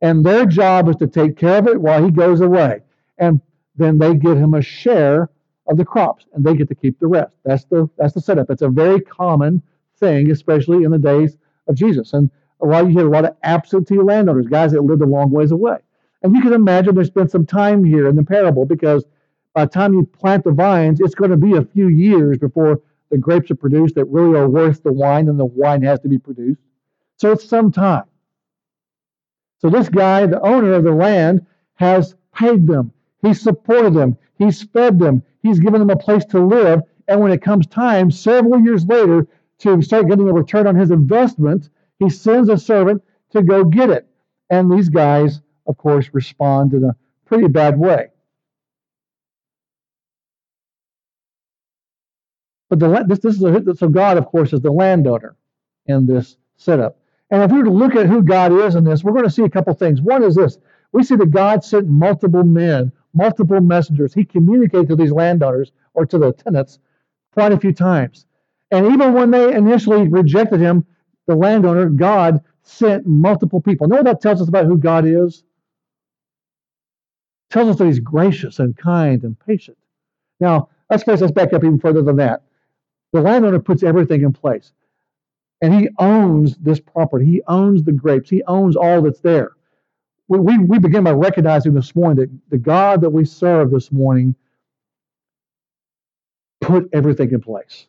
And 0.00 0.24
their 0.24 0.46
job 0.46 0.88
is 0.88 0.96
to 0.96 1.06
take 1.06 1.36
care 1.36 1.58
of 1.58 1.68
it 1.68 1.80
while 1.80 2.04
he 2.04 2.10
goes 2.10 2.40
away. 2.40 2.80
And 3.18 3.40
then 3.78 3.98
they 3.98 4.14
give 4.14 4.36
him 4.36 4.54
a 4.54 4.62
share 4.62 5.30
of 5.68 5.76
the 5.76 5.84
crops 5.84 6.26
and 6.32 6.44
they 6.44 6.54
get 6.54 6.68
to 6.68 6.74
keep 6.74 6.98
the 6.98 7.06
rest. 7.06 7.32
That's 7.44 7.64
the 7.64 7.88
that's 7.96 8.14
the 8.14 8.20
setup. 8.20 8.50
It's 8.50 8.62
a 8.62 8.68
very 8.68 9.00
common 9.00 9.62
thing, 9.98 10.30
especially 10.30 10.84
in 10.84 10.90
the 10.90 10.98
days 10.98 11.36
of 11.66 11.74
Jesus. 11.74 12.12
And 12.12 12.30
a 12.60 12.66
lot 12.66 12.90
you 12.90 12.96
had 12.96 13.06
a 13.06 13.10
lot 13.10 13.24
of 13.24 13.36
absentee 13.42 13.98
landowners, 13.98 14.46
guys 14.46 14.72
that 14.72 14.82
lived 14.82 15.02
a 15.02 15.06
long 15.06 15.30
ways 15.30 15.50
away. 15.50 15.78
And 16.22 16.34
you 16.34 16.42
can 16.42 16.52
imagine 16.52 16.94
there's 16.94 17.10
been 17.10 17.28
some 17.28 17.46
time 17.46 17.84
here 17.84 18.08
in 18.08 18.16
the 18.16 18.24
parable 18.24 18.64
because 18.64 19.04
by 19.54 19.64
the 19.64 19.70
time 19.70 19.92
you 19.92 20.04
plant 20.04 20.44
the 20.44 20.52
vines, 20.52 21.00
it's 21.00 21.14
going 21.14 21.30
to 21.30 21.36
be 21.36 21.54
a 21.54 21.64
few 21.64 21.88
years 21.88 22.38
before 22.38 22.80
the 23.10 23.18
grapes 23.18 23.50
are 23.50 23.56
produced 23.56 23.94
that 23.94 24.04
really 24.06 24.38
are 24.38 24.48
worth 24.48 24.82
the 24.82 24.92
wine, 24.92 25.28
and 25.28 25.40
the 25.40 25.46
wine 25.46 25.82
has 25.82 26.00
to 26.00 26.08
be 26.08 26.18
produced. 26.18 26.60
So 27.16 27.32
it's 27.32 27.48
some 27.48 27.72
time. 27.72 28.04
So 29.60 29.70
this 29.70 29.88
guy, 29.88 30.26
the 30.26 30.40
owner 30.40 30.74
of 30.74 30.84
the 30.84 30.92
land, 30.92 31.46
has 31.74 32.14
paid 32.34 32.66
them. 32.66 32.92
He's 33.22 33.40
supported 33.40 33.94
them. 33.94 34.16
He's 34.38 34.62
fed 34.62 34.98
them. 34.98 35.22
He's 35.42 35.58
given 35.58 35.80
them 35.80 35.90
a 35.90 35.96
place 35.96 36.24
to 36.26 36.44
live. 36.44 36.82
And 37.08 37.20
when 37.20 37.32
it 37.32 37.42
comes 37.42 37.66
time, 37.66 38.10
several 38.10 38.60
years 38.60 38.86
later, 38.86 39.26
to 39.58 39.82
start 39.82 40.08
getting 40.08 40.28
a 40.28 40.32
return 40.32 40.66
on 40.66 40.76
his 40.76 40.90
investment, 40.90 41.68
he 41.98 42.08
sends 42.10 42.48
a 42.48 42.56
servant 42.56 43.02
to 43.30 43.42
go 43.42 43.64
get 43.64 43.90
it. 43.90 44.06
And 44.50 44.70
these 44.70 44.88
guys, 44.88 45.40
of 45.66 45.76
course, 45.76 46.10
respond 46.12 46.74
in 46.74 46.84
a 46.84 46.96
pretty 47.26 47.48
bad 47.48 47.78
way. 47.78 48.08
But 52.68 52.78
the, 52.78 53.04
this, 53.06 53.18
this 53.20 53.34
is 53.36 53.42
a, 53.42 53.52
hit 53.52 53.78
so 53.78 53.88
God, 53.88 54.18
of 54.18 54.26
course, 54.26 54.52
is 54.52 54.60
the 54.60 54.70
landowner 54.70 55.36
in 55.86 56.06
this 56.06 56.36
setup. 56.56 56.98
And 57.30 57.42
if 57.42 57.50
we 57.50 57.58
were 57.58 57.64
to 57.64 57.70
look 57.70 57.96
at 57.96 58.06
who 58.06 58.22
God 58.22 58.52
is 58.52 58.74
in 58.74 58.84
this, 58.84 59.02
we're 59.02 59.12
going 59.12 59.24
to 59.24 59.30
see 59.30 59.42
a 59.42 59.50
couple 59.50 59.74
things. 59.74 60.00
One 60.00 60.22
is 60.22 60.34
this 60.34 60.58
we 60.92 61.02
see 61.02 61.16
that 61.16 61.30
God 61.30 61.64
sent 61.64 61.86
multiple 61.86 62.44
men, 62.44 62.92
multiple 63.14 63.60
messengers. 63.60 64.14
He 64.14 64.24
communicated 64.24 64.88
to 64.88 64.96
these 64.96 65.12
landowners 65.12 65.72
or 65.94 66.06
to 66.06 66.18
the 66.18 66.32
tenants 66.32 66.78
quite 67.32 67.52
a 67.52 67.58
few 67.58 67.72
times. 67.72 68.26
And 68.70 68.86
even 68.92 69.14
when 69.14 69.30
they 69.30 69.54
initially 69.54 70.06
rejected 70.08 70.60
him, 70.60 70.84
the 71.26 71.34
landowner, 71.34 71.88
God 71.88 72.42
sent 72.62 73.06
multiple 73.06 73.60
people. 73.60 73.88
Know 73.88 73.96
what 73.96 74.04
that 74.04 74.20
tells 74.20 74.42
us 74.42 74.48
about 74.48 74.66
who 74.66 74.76
God 74.76 75.06
is? 75.06 75.44
It 77.50 77.54
tells 77.54 77.70
us 77.70 77.76
that 77.76 77.86
he's 77.86 78.00
gracious 78.00 78.58
and 78.58 78.76
kind 78.76 79.22
and 79.24 79.38
patient. 79.38 79.78
Now, 80.40 80.68
let's 80.90 81.02
face 81.02 81.20
let's 81.20 81.32
back 81.32 81.52
up 81.52 81.64
even 81.64 81.78
further 81.78 82.02
than 82.02 82.16
that. 82.16 82.42
The 83.12 83.20
landowner 83.22 83.58
puts 83.58 83.82
everything 83.82 84.22
in 84.22 84.32
place. 84.32 84.72
And 85.60 85.74
he 85.74 85.88
owns 85.98 86.56
this 86.58 86.78
property. 86.78 87.24
He 87.26 87.42
owns 87.48 87.82
the 87.82 87.92
grapes. 87.92 88.30
He 88.30 88.42
owns 88.44 88.76
all 88.76 89.02
that's 89.02 89.20
there. 89.20 89.52
We, 90.28 90.38
we, 90.38 90.58
we 90.58 90.78
begin 90.78 91.04
by 91.04 91.12
recognizing 91.12 91.74
this 91.74 91.94
morning 91.96 92.16
that 92.16 92.50
the 92.50 92.58
God 92.58 93.00
that 93.02 93.10
we 93.10 93.24
serve 93.24 93.70
this 93.70 93.92
morning 93.92 94.34
put 96.60 96.88
everything 96.92 97.32
in 97.32 97.40
place. 97.40 97.86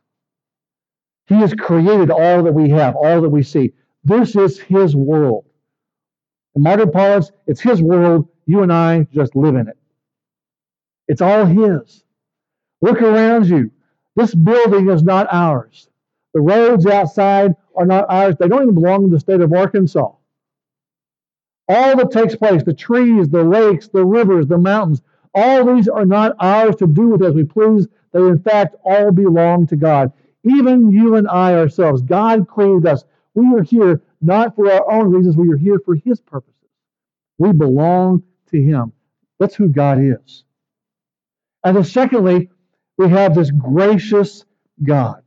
He 1.27 1.35
has 1.35 1.53
created 1.53 2.11
all 2.11 2.43
that 2.43 2.53
we 2.53 2.69
have, 2.69 2.95
all 2.95 3.21
that 3.21 3.29
we 3.29 3.43
see. 3.43 3.73
This 4.03 4.35
is 4.35 4.59
His 4.59 4.95
world. 4.95 5.45
In 6.55 6.63
modern 6.63 6.91
parlance, 6.91 7.31
it's 7.47 7.61
His 7.61 7.81
world. 7.81 8.27
You 8.45 8.63
and 8.63 8.73
I 8.73 9.07
just 9.13 9.35
live 9.35 9.55
in 9.55 9.67
it. 9.67 9.77
It's 11.07 11.21
all 11.21 11.45
His. 11.45 12.03
Look 12.81 13.01
around 13.01 13.47
you. 13.47 13.71
This 14.15 14.33
building 14.35 14.89
is 14.89 15.03
not 15.03 15.27
ours. 15.31 15.89
The 16.33 16.41
roads 16.41 16.85
outside 16.85 17.55
are 17.75 17.85
not 17.85 18.05
ours. 18.09 18.35
They 18.39 18.47
don't 18.47 18.63
even 18.63 18.75
belong 18.75 19.05
to 19.05 19.09
the 19.09 19.19
state 19.19 19.41
of 19.41 19.53
Arkansas. 19.53 20.11
All 21.69 21.95
that 21.97 22.11
takes 22.11 22.35
place, 22.35 22.63
the 22.63 22.73
trees, 22.73 23.29
the 23.29 23.43
lakes, 23.43 23.87
the 23.87 24.03
rivers, 24.03 24.47
the 24.47 24.57
mountains, 24.57 25.03
all 25.35 25.75
these 25.75 25.87
are 25.87 26.05
not 26.05 26.35
ours 26.39 26.75
to 26.77 26.87
do 26.87 27.09
with 27.09 27.21
as 27.21 27.35
we 27.35 27.43
please. 27.43 27.87
They, 28.11 28.19
in 28.19 28.39
fact, 28.39 28.75
all 28.83 29.11
belong 29.11 29.67
to 29.67 29.75
God. 29.75 30.11
Even 30.43 30.91
you 30.91 31.15
and 31.15 31.27
I 31.27 31.53
ourselves, 31.53 32.01
God 32.01 32.47
created 32.47 32.87
us. 32.87 33.03
We 33.35 33.45
are 33.55 33.61
here 33.61 34.01
not 34.21 34.55
for 34.55 34.71
our 34.71 34.91
own 34.91 35.11
reasons, 35.11 35.37
we 35.37 35.51
are 35.53 35.57
here 35.57 35.79
for 35.79 35.95
His 35.95 36.19
purposes. 36.19 36.55
We 37.37 37.53
belong 37.53 38.23
to 38.51 38.61
Him. 38.61 38.91
That's 39.37 39.55
who 39.55 39.69
God 39.69 39.99
is. 40.01 40.43
And 41.63 41.77
then, 41.77 41.83
secondly, 41.83 42.49
we 42.97 43.09
have 43.09 43.35
this 43.35 43.51
gracious 43.51 44.43
God. 44.81 45.21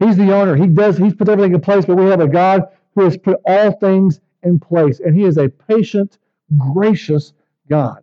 He's 0.00 0.16
the 0.16 0.34
owner. 0.34 0.56
He 0.56 0.66
does, 0.66 0.98
He's 0.98 1.14
put 1.14 1.28
everything 1.28 1.54
in 1.54 1.60
place, 1.60 1.86
but 1.86 1.96
we 1.96 2.06
have 2.06 2.20
a 2.20 2.28
God 2.28 2.64
who 2.94 3.04
has 3.04 3.16
put 3.16 3.40
all 3.46 3.72
things 3.72 4.20
in 4.46 4.58
place. 4.58 5.00
And 5.00 5.14
He 5.14 5.24
is 5.24 5.36
a 5.36 5.48
patient, 5.48 6.18
gracious 6.56 7.32
God. 7.68 8.02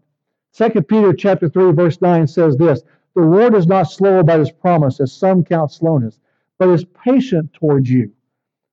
2 0.53 0.69
Peter 0.83 1.13
chapter 1.13 1.49
3, 1.49 1.71
verse 1.71 1.99
9 2.01 2.27
says 2.27 2.57
this 2.57 2.83
The 3.15 3.21
Lord 3.21 3.55
is 3.55 3.65
not 3.65 3.83
slow 3.83 4.19
about 4.19 4.39
his 4.39 4.51
promise, 4.51 4.99
as 4.99 5.11
some 5.11 5.43
count 5.43 5.71
slowness, 5.71 6.19
but 6.59 6.69
is 6.69 6.85
patient 6.85 7.53
towards 7.53 7.89
you, 7.89 8.11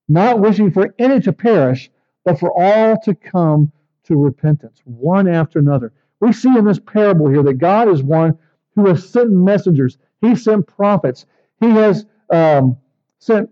not 0.08 0.40
wishing 0.40 0.70
for 0.70 0.94
any 0.98 1.20
to 1.20 1.32
perish, 1.32 1.90
but 2.24 2.38
for 2.38 2.52
all 2.54 2.98
to 3.00 3.14
come 3.14 3.72
to 4.04 4.16
repentance, 4.16 4.80
one 4.84 5.26
after 5.26 5.58
another. 5.58 5.92
We 6.20 6.32
see 6.32 6.54
in 6.56 6.66
this 6.66 6.78
parable 6.78 7.30
here 7.30 7.42
that 7.44 7.54
God 7.54 7.88
is 7.88 8.02
one 8.02 8.38
who 8.74 8.86
has 8.88 9.08
sent 9.08 9.30
messengers. 9.30 9.96
He 10.20 10.34
sent 10.36 10.66
prophets. 10.66 11.24
He 11.60 11.70
has 11.70 12.04
um, 12.28 12.76
sent 13.20 13.48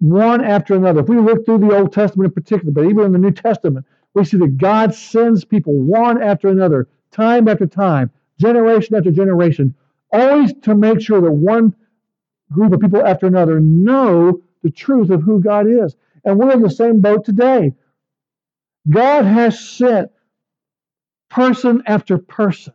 one 0.00 0.44
after 0.44 0.74
another. 0.74 1.00
If 1.00 1.08
we 1.08 1.18
look 1.18 1.44
through 1.44 1.58
the 1.58 1.76
Old 1.76 1.92
Testament 1.92 2.28
in 2.28 2.34
particular, 2.34 2.72
but 2.72 2.84
even 2.84 3.04
in 3.04 3.12
the 3.12 3.18
New 3.18 3.32
Testament, 3.32 3.86
we 4.14 4.24
see 4.24 4.36
that 4.38 4.58
God 4.58 4.94
sends 4.94 5.44
people 5.44 5.74
one 5.74 6.22
after 6.22 6.48
another, 6.48 6.88
time 7.10 7.48
after 7.48 7.66
time, 7.66 8.10
generation 8.38 8.96
after 8.96 9.10
generation, 9.10 9.74
always 10.12 10.52
to 10.62 10.74
make 10.74 11.00
sure 11.00 11.20
that 11.20 11.30
one 11.30 11.74
group 12.52 12.72
of 12.72 12.80
people 12.80 13.04
after 13.04 13.26
another 13.26 13.60
know 13.60 14.40
the 14.62 14.70
truth 14.70 15.10
of 15.10 15.22
who 15.22 15.40
God 15.40 15.66
is. 15.66 15.96
And 16.24 16.38
we're 16.38 16.52
in 16.52 16.62
the 16.62 16.70
same 16.70 17.00
boat 17.00 17.24
today. 17.24 17.74
God 18.88 19.24
has 19.24 19.58
sent 19.60 20.10
person 21.28 21.82
after 21.86 22.18
person 22.18 22.72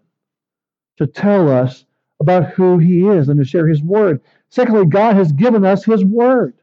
to 0.97 1.07
tell 1.07 1.49
us 1.49 1.85
about 2.19 2.51
who 2.51 2.77
He 2.77 3.07
is 3.07 3.29
and 3.29 3.39
to 3.39 3.45
share 3.45 3.67
His 3.67 3.81
word. 3.81 4.21
Secondly, 4.49 4.85
God 4.85 5.15
has 5.15 5.31
given 5.31 5.65
us 5.65 5.83
His 5.83 6.05
word. 6.05 6.53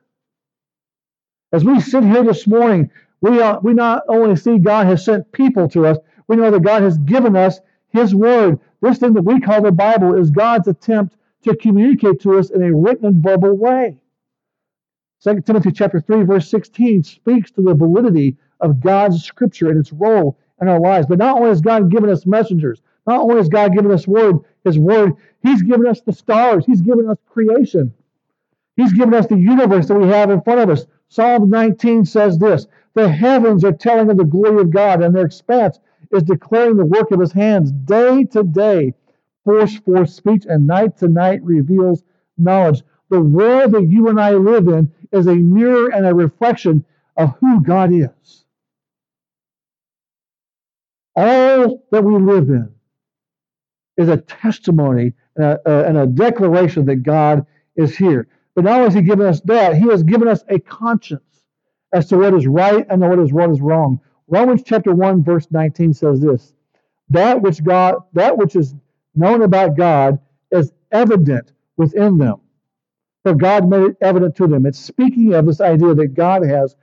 As 1.52 1.64
we 1.64 1.80
sit 1.80 2.04
here 2.04 2.22
this 2.22 2.46
morning, 2.46 2.90
we, 3.20 3.40
are, 3.40 3.60
we 3.60 3.74
not 3.74 4.04
only 4.08 4.36
see 4.36 4.58
God 4.58 4.86
has 4.86 5.04
sent 5.04 5.32
people 5.32 5.68
to 5.70 5.86
us, 5.86 5.98
we 6.28 6.36
know 6.36 6.50
that 6.50 6.62
God 6.62 6.82
has 6.82 6.96
given 6.98 7.36
us 7.36 7.60
His 7.88 8.14
Word. 8.14 8.60
This 8.80 8.98
thing 8.98 9.14
that 9.14 9.22
we 9.22 9.40
call 9.40 9.60
the 9.62 9.72
Bible 9.72 10.14
is 10.14 10.30
God's 10.30 10.68
attempt 10.68 11.16
to 11.42 11.56
communicate 11.56 12.20
to 12.20 12.38
us 12.38 12.50
in 12.50 12.62
a 12.62 12.74
written 12.74 13.06
and 13.06 13.22
verbal 13.22 13.56
way. 13.56 14.00
2 15.22 15.40
Timothy 15.42 15.72
chapter 15.72 16.00
3, 16.00 16.22
verse 16.22 16.48
16 16.48 17.02
speaks 17.02 17.50
to 17.50 17.62
the 17.62 17.74
validity 17.74 18.36
of 18.60 18.80
God's 18.80 19.22
scripture 19.24 19.68
and 19.68 19.78
its 19.78 19.92
role 19.92 20.38
in 20.60 20.68
our 20.68 20.80
lives. 20.80 21.06
But 21.06 21.18
not 21.18 21.36
only 21.36 21.48
has 21.48 21.60
God 21.60 21.90
given 21.90 22.10
us 22.10 22.26
messengers, 22.26 22.80
not 23.06 23.20
only 23.20 23.36
has 23.36 23.48
God 23.48 23.74
given 23.74 23.90
us 23.90 24.06
word, 24.06 24.36
his 24.64 24.78
word, 24.78 25.14
He's 25.42 25.62
given 25.62 25.86
us 25.86 26.00
the 26.02 26.12
stars, 26.12 26.64
He's 26.66 26.82
given 26.82 27.08
us 27.08 27.18
creation. 27.28 27.92
He's 28.76 28.92
given 28.92 29.14
us 29.14 29.26
the 29.26 29.38
universe 29.38 29.88
that 29.88 29.98
we 29.98 30.08
have 30.08 30.30
in 30.30 30.40
front 30.42 30.60
of 30.60 30.70
us. 30.70 30.86
Psalm 31.10 31.50
19 31.50 32.04
says 32.04 32.38
this 32.38 32.68
The 32.94 33.08
heavens 33.08 33.64
are 33.64 33.72
telling 33.72 34.10
of 34.10 34.16
the 34.16 34.24
glory 34.24 34.62
of 34.62 34.70
God, 34.70 35.02
and 35.02 35.14
their 35.14 35.26
expanse 35.26 35.80
is 36.12 36.22
declaring 36.22 36.76
the 36.76 36.86
work 36.86 37.10
of 37.10 37.20
his 37.20 37.32
hands. 37.32 37.72
Day 37.72 38.24
to 38.26 38.44
day 38.44 38.94
force 39.44 39.76
forth 39.78 40.10
speech, 40.10 40.46
and 40.48 40.66
night 40.66 40.96
to 40.98 41.08
night 41.08 41.42
reveals 41.42 42.04
knowledge. 42.38 42.82
The 43.08 43.20
world 43.20 43.72
that 43.72 43.88
you 43.88 44.08
and 44.08 44.20
I 44.20 44.30
live 44.32 44.68
in 44.68 44.92
is 45.10 45.26
a 45.26 45.34
mirror 45.34 45.88
and 45.88 46.06
a 46.06 46.14
reflection 46.14 46.84
of 47.16 47.36
who 47.40 47.60
God 47.60 47.92
is. 47.92 48.44
All 51.16 51.84
that 51.90 52.04
we 52.04 52.14
live 52.18 52.48
in 52.50 52.72
is 53.96 54.08
a 54.08 54.16
testimony 54.16 55.12
and 55.34 55.44
a, 55.44 55.60
uh, 55.66 55.84
and 55.88 55.98
a 55.98 56.06
declaration 56.06 56.86
that 56.86 57.02
God 57.02 57.46
is 57.74 57.96
here. 57.96 58.28
But 58.54 58.64
not 58.64 58.74
only 58.74 58.84
has 58.86 58.94
He 58.94 59.02
given 59.02 59.26
us 59.26 59.40
that, 59.42 59.76
He 59.76 59.88
has 59.88 60.02
given 60.02 60.28
us 60.28 60.44
a 60.48 60.58
conscience 60.58 61.42
as 61.92 62.06
to 62.08 62.18
what 62.18 62.34
is 62.34 62.46
right 62.46 62.86
and 62.88 63.00
what 63.00 63.18
is 63.18 63.32
what 63.32 63.50
is 63.50 63.60
wrong. 63.60 64.00
Romans 64.28 64.62
chapter 64.64 64.94
1, 64.94 65.24
verse 65.24 65.48
19 65.50 65.92
says 65.94 66.20
this 66.20 66.54
that 67.10 67.42
which 67.42 67.62
God 67.64 67.96
that 68.12 68.38
which 68.38 68.54
is 68.54 68.74
known 69.14 69.42
about 69.42 69.76
God 69.76 70.20
is 70.50 70.72
evident 70.92 71.52
within 71.76 72.18
them. 72.18 72.36
For 73.22 73.34
God 73.34 73.68
made 73.68 73.82
it 73.82 73.96
evident 74.00 74.36
to 74.36 74.46
them. 74.46 74.64
It's 74.64 74.78
speaking 74.78 75.34
of 75.34 75.46
this 75.46 75.60
idea 75.60 75.94
that 75.94 76.14
God 76.14 76.44
has 76.44 76.76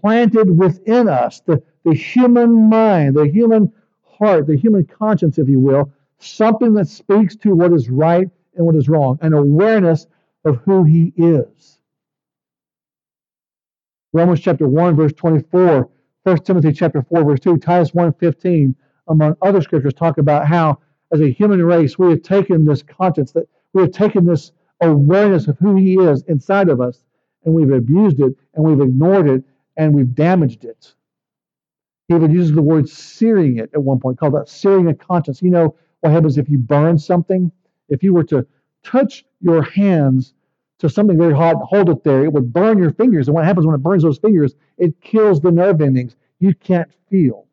planted 0.00 0.56
within 0.56 1.08
us 1.08 1.40
the, 1.40 1.62
the 1.84 1.94
human 1.94 2.68
mind, 2.68 3.16
the 3.16 3.26
human 3.26 3.72
heart, 4.04 4.46
the 4.46 4.56
human 4.56 4.84
conscience, 4.84 5.38
if 5.38 5.48
you 5.48 5.58
will, 5.58 5.90
something 6.18 6.74
that 6.74 6.88
speaks 6.88 7.34
to 7.36 7.54
what 7.54 7.72
is 7.72 7.90
right 7.90 8.28
and 8.54 8.64
what 8.66 8.76
is 8.76 8.88
wrong, 8.88 9.18
an 9.22 9.32
awareness 9.32 10.06
of 10.46 10.56
who 10.64 10.84
He 10.84 11.12
is. 11.16 11.78
Romans 14.12 14.40
chapter 14.40 14.66
1, 14.66 14.96
verse 14.96 15.12
24, 15.12 15.90
1 16.22 16.38
Timothy 16.38 16.72
chapter 16.72 17.02
4, 17.02 17.24
verse 17.24 17.40
2, 17.40 17.58
Titus 17.58 17.92
1, 17.92 18.14
15, 18.14 18.74
among 19.08 19.36
other 19.42 19.60
scriptures, 19.60 19.92
talk 19.92 20.18
about 20.18 20.46
how, 20.46 20.78
as 21.12 21.20
a 21.20 21.30
human 21.30 21.62
race, 21.62 21.98
we 21.98 22.10
have 22.10 22.22
taken 22.22 22.64
this 22.64 22.82
conscience, 22.82 23.32
that 23.32 23.46
we 23.74 23.82
have 23.82 23.90
taken 23.90 24.24
this 24.24 24.52
awareness 24.80 25.48
of 25.48 25.58
who 25.58 25.76
He 25.76 25.96
is 25.96 26.22
inside 26.28 26.68
of 26.68 26.80
us, 26.80 27.02
and 27.44 27.52
we've 27.52 27.72
abused 27.72 28.20
it, 28.20 28.34
and 28.54 28.64
we've 28.64 28.80
ignored 28.80 29.28
it, 29.28 29.44
and 29.76 29.94
we've 29.94 30.14
damaged 30.14 30.64
it. 30.64 30.94
He 32.08 32.14
even 32.14 32.30
uses 32.30 32.54
the 32.54 32.62
word 32.62 32.88
searing 32.88 33.58
it 33.58 33.70
at 33.74 33.82
one 33.82 33.98
point, 33.98 34.18
called 34.18 34.34
that 34.34 34.48
searing 34.48 34.88
a 34.88 34.94
conscience. 34.94 35.42
You 35.42 35.50
know 35.50 35.76
what 36.00 36.12
happens 36.12 36.38
if 36.38 36.48
you 36.48 36.58
burn 36.58 36.98
something? 36.98 37.50
If 37.88 38.02
you 38.02 38.14
were 38.14 38.24
to 38.24 38.46
touch 38.84 39.24
your 39.40 39.62
hands 39.62 40.34
to 40.78 40.88
something 40.88 41.16
very 41.16 41.34
hot 41.34 41.56
hold 41.62 41.88
it 41.88 42.04
there, 42.04 42.24
it 42.24 42.32
would 42.32 42.52
burn 42.52 42.78
your 42.78 42.92
fingers. 42.92 43.28
And 43.28 43.34
what 43.34 43.44
happens 43.44 43.66
when 43.66 43.74
it 43.74 43.82
burns 43.82 44.02
those 44.02 44.18
fingers? 44.18 44.54
It 44.76 45.00
kills 45.00 45.40
the 45.40 45.50
nerve 45.50 45.80
endings. 45.80 46.16
You 46.38 46.54
can't 46.54 46.90
feel 47.10 47.46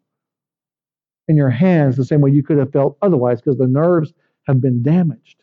in 1.27 1.37
your 1.37 1.49
hands 1.49 1.95
the 1.95 2.03
same 2.03 2.21
way 2.21 2.31
you 2.31 2.43
could 2.43 2.57
have 2.57 2.71
felt 2.71 2.97
otherwise 3.01 3.41
because 3.41 3.57
the 3.57 3.67
nerves 3.67 4.13
have 4.45 4.59
been 4.59 4.83
damaged. 4.83 5.41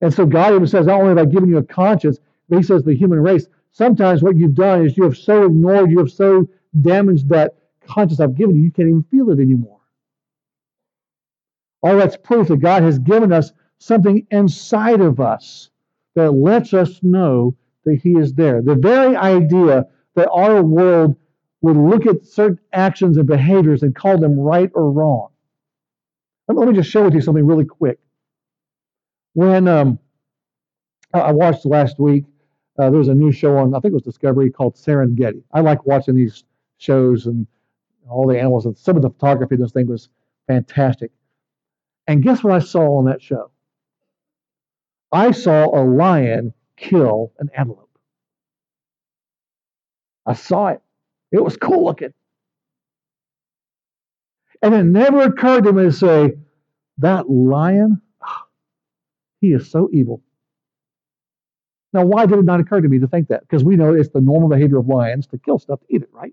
And 0.00 0.12
so 0.12 0.26
God 0.26 0.52
even 0.52 0.66
says, 0.66 0.86
not 0.86 1.00
only 1.00 1.10
have 1.10 1.18
I 1.18 1.24
given 1.24 1.48
you 1.48 1.56
a 1.56 1.62
conscience, 1.62 2.18
but 2.48 2.58
He 2.58 2.62
says 2.62 2.82
the 2.82 2.94
human 2.94 3.20
race, 3.20 3.46
sometimes 3.70 4.22
what 4.22 4.36
you've 4.36 4.54
done 4.54 4.84
is 4.84 4.98
you 4.98 5.04
have 5.04 5.16
so 5.16 5.46
ignored, 5.46 5.90
you 5.90 5.98
have 5.98 6.12
so 6.12 6.46
damaged 6.82 7.30
that 7.30 7.56
conscience 7.86 8.20
I've 8.20 8.34
given 8.34 8.56
you, 8.56 8.62
you 8.62 8.70
can't 8.70 8.88
even 8.88 9.04
feel 9.04 9.30
it 9.30 9.40
anymore. 9.40 9.80
All 11.82 11.96
that's 11.96 12.16
proof 12.16 12.48
that 12.48 12.60
God 12.60 12.82
has 12.82 12.98
given 12.98 13.32
us 13.32 13.52
something 13.78 14.26
inside 14.30 15.00
of 15.00 15.20
us 15.20 15.70
that 16.14 16.32
lets 16.32 16.72
us 16.74 17.00
know 17.02 17.56
that 17.84 17.96
He 17.96 18.12
is 18.12 18.34
there. 18.34 18.62
The 18.62 18.74
very 18.74 19.16
idea 19.16 19.86
that 20.14 20.30
our 20.30 20.62
world 20.62 21.16
would 21.60 21.76
look 21.76 22.06
at 22.06 22.24
certain 22.24 22.58
actions 22.72 23.16
and 23.16 23.26
behaviors 23.26 23.82
and 23.82 23.94
call 23.94 24.18
them 24.18 24.38
right 24.38 24.70
or 24.74 24.90
wrong. 24.90 25.28
Let 26.46 26.68
me 26.68 26.74
just 26.74 26.90
share 26.90 27.02
with 27.02 27.14
you 27.14 27.22
something 27.22 27.46
really 27.46 27.64
quick. 27.64 27.98
When 29.32 29.66
um, 29.66 29.98
I 31.14 31.32
watched 31.32 31.64
last 31.64 31.98
week, 31.98 32.24
uh, 32.78 32.90
there 32.90 32.98
was 32.98 33.08
a 33.08 33.14
new 33.14 33.32
show 33.32 33.56
on, 33.56 33.74
I 33.74 33.80
think 33.80 33.92
it 33.92 33.94
was 33.94 34.02
Discovery, 34.02 34.50
called 34.50 34.74
Serengeti. 34.74 35.42
I 35.52 35.60
like 35.60 35.86
watching 35.86 36.14
these 36.14 36.44
shows 36.78 37.26
and 37.26 37.46
all 38.08 38.26
the 38.26 38.38
animals, 38.38 38.66
and 38.66 38.76
some 38.76 38.96
of 38.96 39.02
the 39.02 39.10
photography 39.10 39.54
in 39.54 39.60
this 39.60 39.72
thing 39.72 39.86
was 39.86 40.08
fantastic. 40.46 41.12
And 42.06 42.22
guess 42.22 42.44
what 42.44 42.52
I 42.52 42.58
saw 42.58 42.98
on 42.98 43.06
that 43.06 43.22
show? 43.22 43.50
I 45.14 45.30
saw 45.30 45.66
a 45.80 45.82
lion 45.84 46.52
kill 46.76 47.32
an 47.38 47.48
antelope. 47.56 47.88
I 50.26 50.34
saw 50.34 50.68
it. 50.68 50.82
It 51.30 51.42
was 51.42 51.56
cool 51.56 51.84
looking. 51.84 52.12
And 54.60 54.74
it 54.74 54.82
never 54.82 55.22
occurred 55.22 55.64
to 55.64 55.72
me 55.72 55.84
to 55.84 55.92
say, 55.92 56.32
that 56.98 57.30
lion, 57.30 58.02
he 59.40 59.52
is 59.52 59.70
so 59.70 59.88
evil. 59.92 60.20
Now, 61.92 62.04
why 62.04 62.26
did 62.26 62.40
it 62.40 62.44
not 62.44 62.58
occur 62.58 62.80
to 62.80 62.88
me 62.88 62.98
to 62.98 63.06
think 63.06 63.28
that? 63.28 63.42
Because 63.42 63.62
we 63.62 63.76
know 63.76 63.94
it's 63.94 64.08
the 64.08 64.20
normal 64.20 64.48
behavior 64.48 64.78
of 64.78 64.88
lions 64.88 65.28
to 65.28 65.38
kill 65.38 65.60
stuff 65.60 65.78
to 65.80 65.86
eat 65.94 66.02
it, 66.02 66.08
right? 66.12 66.32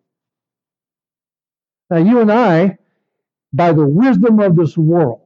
Now, 1.91 1.98
you 1.98 2.20
and 2.20 2.32
I, 2.32 2.80
by 3.54 3.74
the 3.74 3.86
wisdom 3.86 4.39
of 4.39 4.56
this 4.56 4.76
world, 4.76 5.22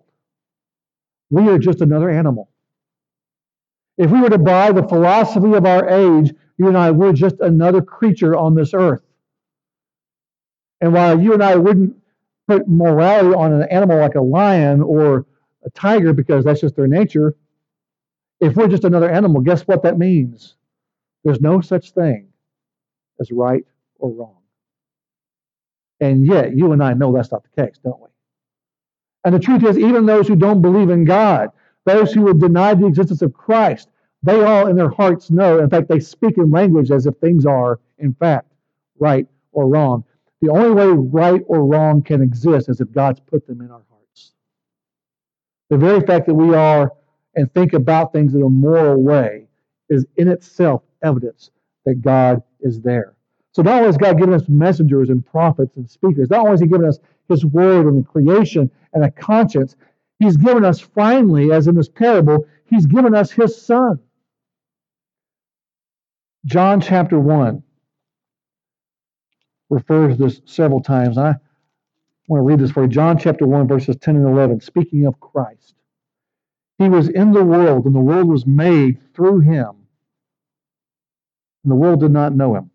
we 1.29 1.47
are 1.47 1.57
just 1.57 1.79
another 1.79 2.09
animal. 2.09 2.49
If 3.97 4.11
we 4.11 4.21
were 4.21 4.29
to 4.29 4.37
buy 4.37 4.71
the 4.71 4.87
philosophy 4.87 5.53
of 5.53 5.65
our 5.65 5.87
age, 5.87 6.33
you 6.57 6.67
and 6.67 6.77
I, 6.77 6.91
we're 6.91 7.13
just 7.13 7.39
another 7.39 7.81
creature 7.81 8.35
on 8.35 8.55
this 8.55 8.73
earth. 8.73 9.03
And 10.81 10.93
while 10.93 11.19
you 11.19 11.33
and 11.33 11.43
I 11.43 11.55
wouldn't 11.55 11.95
put 12.47 12.67
morality 12.67 13.33
on 13.33 13.53
an 13.53 13.63
animal 13.69 13.97
like 13.99 14.15
a 14.15 14.21
lion 14.21 14.81
or 14.81 15.25
a 15.65 15.69
tiger 15.71 16.13
because 16.13 16.45
that's 16.45 16.61
just 16.61 16.75
their 16.75 16.87
nature, 16.87 17.35
if 18.39 18.55
we're 18.55 18.67
just 18.67 18.83
another 18.83 19.09
animal, 19.09 19.41
guess 19.41 19.61
what 19.63 19.83
that 19.83 19.97
means? 19.97 20.55
There's 21.23 21.41
no 21.41 21.61
such 21.61 21.91
thing 21.91 22.27
as 23.19 23.31
right 23.31 23.65
or 23.97 24.11
wrong. 24.11 24.37
And 26.01 26.25
yet, 26.25 26.55
you 26.55 26.73
and 26.73 26.83
I 26.83 26.93
know 26.93 27.13
that's 27.13 27.31
not 27.31 27.43
the 27.43 27.63
case, 27.63 27.77
don't 27.83 27.99
we? 28.01 28.09
And 29.23 29.33
the 29.33 29.39
truth 29.39 29.63
is, 29.63 29.77
even 29.77 30.05
those 30.05 30.27
who 30.27 30.35
don't 30.35 30.61
believe 30.61 30.89
in 30.89 31.05
God, 31.05 31.49
those 31.85 32.11
who 32.13 32.21
would 32.23 32.39
deny 32.39 32.73
the 32.73 32.87
existence 32.87 33.21
of 33.21 33.33
Christ, 33.33 33.89
they 34.23 34.43
all 34.43 34.67
in 34.67 34.75
their 34.75 34.89
hearts 34.89 35.29
know. 35.29 35.59
In 35.59 35.69
fact, 35.69 35.87
they 35.87 35.99
speak 35.99 36.37
in 36.37 36.49
language 36.49 36.91
as 36.91 37.05
if 37.05 37.15
things 37.17 37.45
are, 37.45 37.79
in 37.99 38.13
fact, 38.13 38.51
right 38.99 39.27
or 39.51 39.67
wrong. 39.67 40.03
The 40.41 40.49
only 40.49 40.71
way 40.71 40.87
right 40.87 41.41
or 41.47 41.65
wrong 41.65 42.01
can 42.01 42.21
exist 42.21 42.69
is 42.69 42.81
if 42.81 42.91
God's 42.91 43.19
put 43.19 43.47
them 43.47 43.61
in 43.61 43.71
our 43.71 43.83
hearts. 43.89 44.33
The 45.69 45.77
very 45.77 46.01
fact 46.01 46.25
that 46.27 46.33
we 46.33 46.53
are 46.53 46.91
and 47.35 47.53
think 47.53 47.73
about 47.73 48.13
things 48.13 48.33
in 48.33 48.41
a 48.41 48.49
moral 48.49 49.01
way 49.01 49.47
is 49.89 50.05
in 50.17 50.27
itself 50.27 50.81
evidence 51.03 51.51
that 51.85 52.01
God 52.01 52.41
is 52.61 52.81
there. 52.81 53.15
So 53.51 53.61
not 53.61 53.75
only 53.75 53.87
has 53.87 53.97
God 53.97 54.17
given 54.17 54.33
us 54.33 54.49
messengers 54.49 55.09
and 55.09 55.25
prophets 55.25 55.77
and 55.77 55.89
speakers, 55.89 56.29
not 56.29 56.39
only 56.39 56.51
has 56.51 56.59
He 56.61 56.67
given 56.67 56.87
us 56.87 56.99
His 57.29 57.45
word 57.45 57.85
and 57.85 58.03
the 58.03 58.07
creation 58.07 58.69
and 58.93 59.03
a 59.03 59.11
conscience, 59.11 59.75
He's 60.19 60.37
given 60.37 60.63
us 60.63 60.79
finally, 60.79 61.51
as 61.51 61.67
in 61.67 61.75
this 61.75 61.89
parable, 61.89 62.47
He's 62.65 62.85
given 62.85 63.13
us 63.13 63.31
His 63.31 63.61
Son. 63.61 63.99
John 66.45 66.79
chapter 66.79 67.19
1 67.19 67.63
refers 69.69 70.17
to 70.17 70.23
this 70.23 70.41
several 70.45 70.81
times. 70.81 71.17
I 71.17 71.35
want 72.27 72.41
to 72.41 72.43
read 72.43 72.59
this 72.59 72.71
for 72.71 72.83
you. 72.83 72.87
John 72.87 73.17
chapter 73.17 73.45
1, 73.47 73.67
verses 73.67 73.97
10 73.97 74.15
and 74.15 74.27
11, 74.27 74.61
speaking 74.61 75.05
of 75.05 75.19
Christ. 75.19 75.75
He 76.77 76.89
was 76.89 77.07
in 77.09 77.31
the 77.31 77.43
world, 77.43 77.85
and 77.85 77.95
the 77.95 77.99
world 77.99 78.27
was 78.27 78.45
made 78.45 78.99
through 79.13 79.39
him. 79.39 79.71
And 81.63 81.71
the 81.71 81.75
world 81.75 82.01
did 82.01 82.11
not 82.11 82.35
know 82.35 82.55
him. 82.55 82.69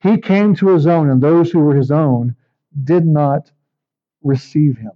He 0.00 0.18
came 0.18 0.54
to 0.56 0.68
his 0.68 0.86
own, 0.86 1.08
and 1.08 1.20
those 1.20 1.50
who 1.50 1.60
were 1.60 1.76
his 1.76 1.90
own 1.90 2.34
did 2.84 3.06
not 3.06 3.50
receive 4.22 4.76
him. 4.76 4.92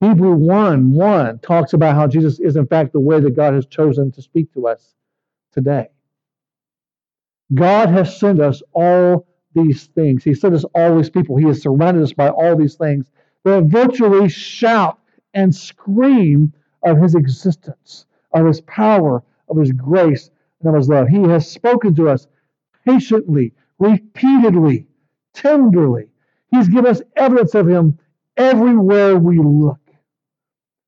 Hebrew 0.00 0.34
1 0.34 0.92
1 0.92 1.38
talks 1.38 1.72
about 1.72 1.94
how 1.94 2.06
Jesus 2.06 2.38
is, 2.38 2.56
in 2.56 2.66
fact, 2.66 2.92
the 2.92 3.00
way 3.00 3.18
that 3.18 3.34
God 3.34 3.54
has 3.54 3.66
chosen 3.66 4.12
to 4.12 4.22
speak 4.22 4.52
to 4.52 4.68
us 4.68 4.94
today. 5.52 5.88
God 7.54 7.88
has 7.88 8.18
sent 8.18 8.40
us 8.40 8.62
all 8.74 9.26
these 9.54 9.86
things. 9.86 10.22
He 10.22 10.34
sent 10.34 10.54
us 10.54 10.64
all 10.74 10.96
these 10.96 11.08
people. 11.08 11.36
He 11.36 11.46
has 11.46 11.62
surrounded 11.62 12.02
us 12.02 12.12
by 12.12 12.28
all 12.28 12.56
these 12.56 12.74
things 12.74 13.10
that 13.44 13.64
virtually 13.64 14.28
shout 14.28 14.98
and 15.32 15.54
scream 15.54 16.52
of 16.82 16.98
his 17.00 17.14
existence, 17.14 18.06
of 18.34 18.46
his 18.46 18.60
power, 18.62 19.22
of 19.48 19.56
his 19.56 19.72
grace, 19.72 20.30
and 20.60 20.68
of 20.68 20.74
his 20.74 20.88
love. 20.88 21.08
He 21.08 21.22
has 21.22 21.50
spoken 21.50 21.94
to 21.94 22.10
us 22.10 22.26
patiently, 22.84 23.54
repeatedly, 23.78 24.86
tenderly. 25.32 26.08
He's 26.50 26.68
given 26.68 26.90
us 26.90 27.02
evidence 27.16 27.54
of 27.54 27.68
him 27.68 27.98
everywhere 28.36 29.16
we 29.16 29.38
look. 29.38 29.78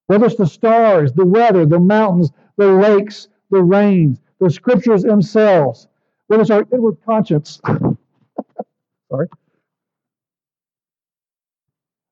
Whether 0.09 0.27
it's 0.27 0.37
the 0.37 0.47
stars, 0.47 1.13
the 1.13 1.27
weather, 1.27 1.67
the 1.67 1.81
mountains, 1.81 2.33
the 2.57 2.69
lakes, 2.69 3.29
the 3.51 3.63
rains, 3.63 4.21
the 4.41 4.51
scriptures 4.51 5.03
themselves, 5.05 5.89
whether 6.29 6.43
it's 6.43 6.51
our 6.51 6.67
inward 6.73 6.99
conscience, 7.07 7.61
sorry, 9.11 9.29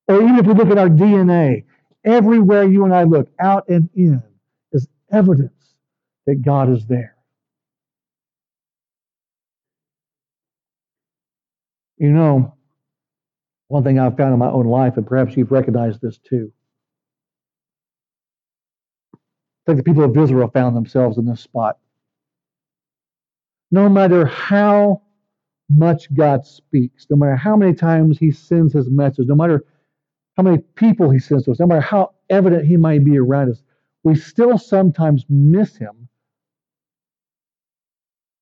or 0.09 0.23
even 0.23 0.39
if 0.39 0.47
we 0.47 0.55
look 0.55 0.69
at 0.69 0.79
our 0.79 0.89
DNA, 0.91 1.65
everywhere 2.05 2.65
you 2.65 2.85
and 2.85 2.95
I 2.95 3.05
look, 3.05 3.29
out 3.41 3.69
and 3.69 3.89
in, 3.95 4.23
is 4.73 4.89
evidence 5.11 5.75
that 6.27 6.43
God 6.43 6.71
is 6.71 6.87
there. 6.87 7.17
You 11.99 12.11
know, 12.11 12.55
one 13.69 13.85
thing 13.85 13.99
I've 13.99 14.17
found 14.17 14.35
in 14.35 14.39
my 14.39 14.51
own 14.51 14.67
life, 14.67 14.97
and 14.99 15.07
perhaps 15.07 15.37
you've 15.37 15.53
recognized 15.53 16.03
this 16.03 16.19
too. 16.19 16.53
I 19.15 19.56
think 19.67 19.79
the 19.79 19.85
people 19.85 20.05
of 20.05 20.17
Israel 20.17 20.49
found 20.49 20.77
themselves 20.77 21.19
in 21.19 21.27
this 21.27 21.41
spot. 21.41 21.79
No 23.71 23.89
matter 23.89 24.27
how 24.27 25.03
much 25.69 26.13
God 26.15 26.47
speaks, 26.47 27.07
no 27.11 27.17
matter 27.17 27.37
how 27.37 27.57
many 27.57 27.75
times 27.75 28.19
He 28.19 28.31
sends 28.31 28.73
His 28.73 28.89
message, 28.89 29.27
no 29.27 29.35
matter 29.35 29.65
how 30.37 30.45
many 30.45 30.59
people 30.77 31.11
He 31.11 31.19
sends 31.19 31.45
to 31.45 31.51
us, 31.51 31.61
no 31.61 31.67
matter 31.67 31.81
how 31.81 32.15
evident 32.31 32.67
He 32.67 32.77
might 32.77 33.05
be 33.05 33.19
around 33.19 33.51
us, 33.51 33.63
we 34.05 34.15
still 34.15 34.57
sometimes 34.57 35.25
miss 35.29 35.77
Him 35.77 36.09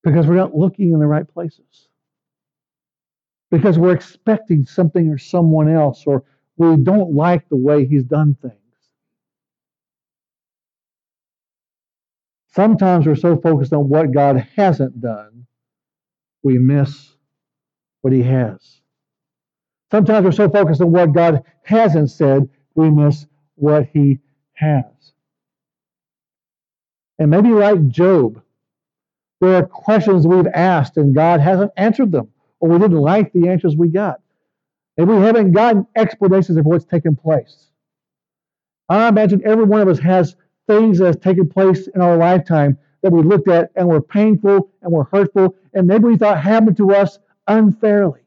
because 0.03 0.27
we're 0.27 0.35
not 0.35 0.55
looking 0.55 0.93
in 0.93 1.01
the 1.01 1.07
right 1.07 1.27
places. 1.27 1.89
Because 3.51 3.79
we're 3.79 3.95
expecting 3.95 4.65
something 4.67 5.09
or 5.09 5.17
someone 5.17 5.71
else, 5.71 6.05
or 6.07 6.25
we 6.59 6.77
don't 6.77 7.15
like 7.15 7.49
the 7.49 7.57
way 7.57 7.87
He's 7.87 8.05
done 8.05 8.37
things. 8.43 8.55
Sometimes 12.55 13.05
we're 13.05 13.17
so 13.17 13.37
focused 13.37 13.73
on 13.73 13.89
what 13.89 14.13
God 14.13 14.47
hasn't 14.55 15.01
done, 15.01 15.47
we 16.45 16.57
miss 16.57 17.17
what 18.03 18.13
He 18.13 18.23
has. 18.23 18.81
Sometimes 19.91 20.25
we're 20.25 20.33
so 20.33 20.49
focused 20.49 20.81
on 20.81 20.93
what 20.93 21.13
God 21.13 21.43
hasn't 21.65 22.13
said, 22.13 22.49
we 22.77 22.91
miss 22.91 23.27
what 23.57 23.89
He 23.93 24.21
has. 24.53 24.85
And 27.19 27.31
maybe 27.31 27.49
like 27.49 27.89
Job, 27.89 28.41
there 29.41 29.57
are 29.57 29.67
questions 29.67 30.25
we've 30.25 30.47
asked 30.47 30.97
and 30.97 31.13
God 31.13 31.41
hasn't 31.41 31.73
answered 31.77 32.13
them, 32.13 32.29
or 32.61 32.69
we 32.69 32.79
didn't 32.79 32.99
like 32.99 33.33
the 33.33 33.49
answers 33.49 33.75
we 33.77 33.89
got. 33.89 34.21
Maybe 34.97 35.13
we 35.13 35.23
haven't 35.25 35.53
gotten 35.53 35.89
explanations 35.97 36.57
of 36.57 36.67
what's 36.67 36.85
taken 36.85 37.17
place. 37.17 37.67
I 38.89 39.09
imagine 39.09 39.43
every 39.45 39.65
one 39.65 39.81
of 39.81 39.89
us 39.89 39.99
has 39.99 40.37
things 40.67 40.99
that 40.99 41.07
have 41.07 41.21
taken 41.21 41.49
place 41.49 41.89
in 41.89 42.01
our 42.01 42.17
lifetime 42.17 42.79
that 43.03 43.13
we 43.13 43.23
looked 43.23 43.49
at 43.49 43.71
and 43.77 43.87
were 43.87 44.01
painful 44.01 44.71
and 44.83 44.93
were 44.93 45.05
hurtful, 45.05 45.55
and 45.75 45.87
maybe 45.87 46.05
we 46.05 46.17
thought 46.17 46.41
happened 46.41 46.77
to 46.79 46.93
us 46.93 47.19
unfairly. 47.47 48.21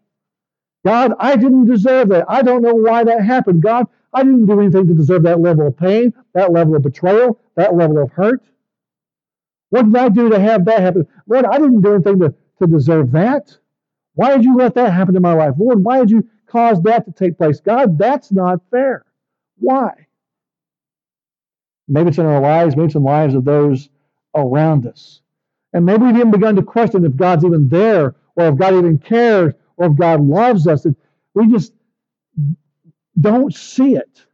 God, 0.86 1.14
I 1.20 1.36
didn't 1.36 1.66
deserve 1.66 2.10
that. 2.10 2.26
I 2.30 2.42
don't 2.44 2.62
know 2.62 2.74
why 2.74 3.04
that 3.04 3.24
happened. 3.24 3.62
God, 3.62 3.88
I 4.14 4.24
didn't 4.24 4.46
do 4.46 4.60
anything 4.62 4.88
to 4.88 4.94
deserve 4.94 5.24
that 5.24 5.42
level 5.42 5.68
of 5.68 5.78
pain, 5.78 6.14
that 6.34 6.52
level 6.52 6.76
of 6.76 6.84
betrayal, 6.84 7.40
that 7.56 7.76
level 7.76 8.02
of 8.02 8.12
hurt. 8.12 8.42
What 9.70 9.86
did 9.86 9.96
I 9.96 10.10
do 10.10 10.30
to 10.30 10.40
have 10.40 10.66
that 10.66 10.80
happen? 10.80 11.08
Lord, 11.28 11.46
I 11.46 11.58
didn't 11.58 11.82
do 11.82 11.96
anything 11.96 12.20
to, 12.20 12.34
to 12.60 12.68
deserve 12.68 13.12
that. 13.12 13.58
Why 14.14 14.36
did 14.36 14.46
you 14.46 14.56
let 14.56 14.76
that 14.76 14.94
happen 14.94 15.16
in 15.16 15.22
my 15.22 15.34
life? 15.34 15.56
Lord, 15.58 15.84
why 15.84 16.00
did 16.00 16.10
you 16.10 16.28
cause 16.48 16.82
that 16.84 17.06
to 17.06 17.12
take 17.12 17.38
place? 17.38 17.60
God, 17.60 17.98
that's 17.98 18.32
not 18.32 18.62
fair. 18.72 19.06
Why? 19.58 20.07
Maybe 21.88 22.10
it's 22.10 22.18
in 22.18 22.26
our 22.26 22.42
lives, 22.42 22.76
maybe 22.76 22.88
it's 22.88 22.96
in 22.96 23.04
the 23.04 23.10
lives 23.10 23.34
of 23.34 23.46
those 23.46 23.90
around 24.36 24.86
us. 24.86 25.22
And 25.74 25.86
maybe 25.86 26.04
we've 26.04 26.16
even 26.16 26.32
begun 26.32 26.56
to 26.56 26.64
question 26.64 27.06
if 27.06 27.16
God's 27.16 27.46
even 27.46 27.70
there, 27.70 28.16
or 28.36 28.48
if 28.50 28.58
God 28.58 28.76
even 28.76 28.98
cares, 28.98 29.54
or 29.78 29.88
if 29.88 29.96
God 29.96 30.22
loves 30.22 30.68
us. 30.68 30.86
We 31.34 31.48
just 31.48 31.74
don't 33.20 33.54
see 33.54 33.96
it. 33.96 34.26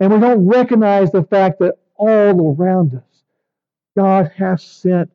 And 0.00 0.12
we 0.12 0.20
don't 0.20 0.46
recognize 0.46 1.12
the 1.12 1.22
fact 1.22 1.60
that 1.60 1.78
all 1.96 2.56
around 2.56 2.94
us, 2.94 3.24
God 3.96 4.32
has 4.36 4.62
sent 4.62 5.10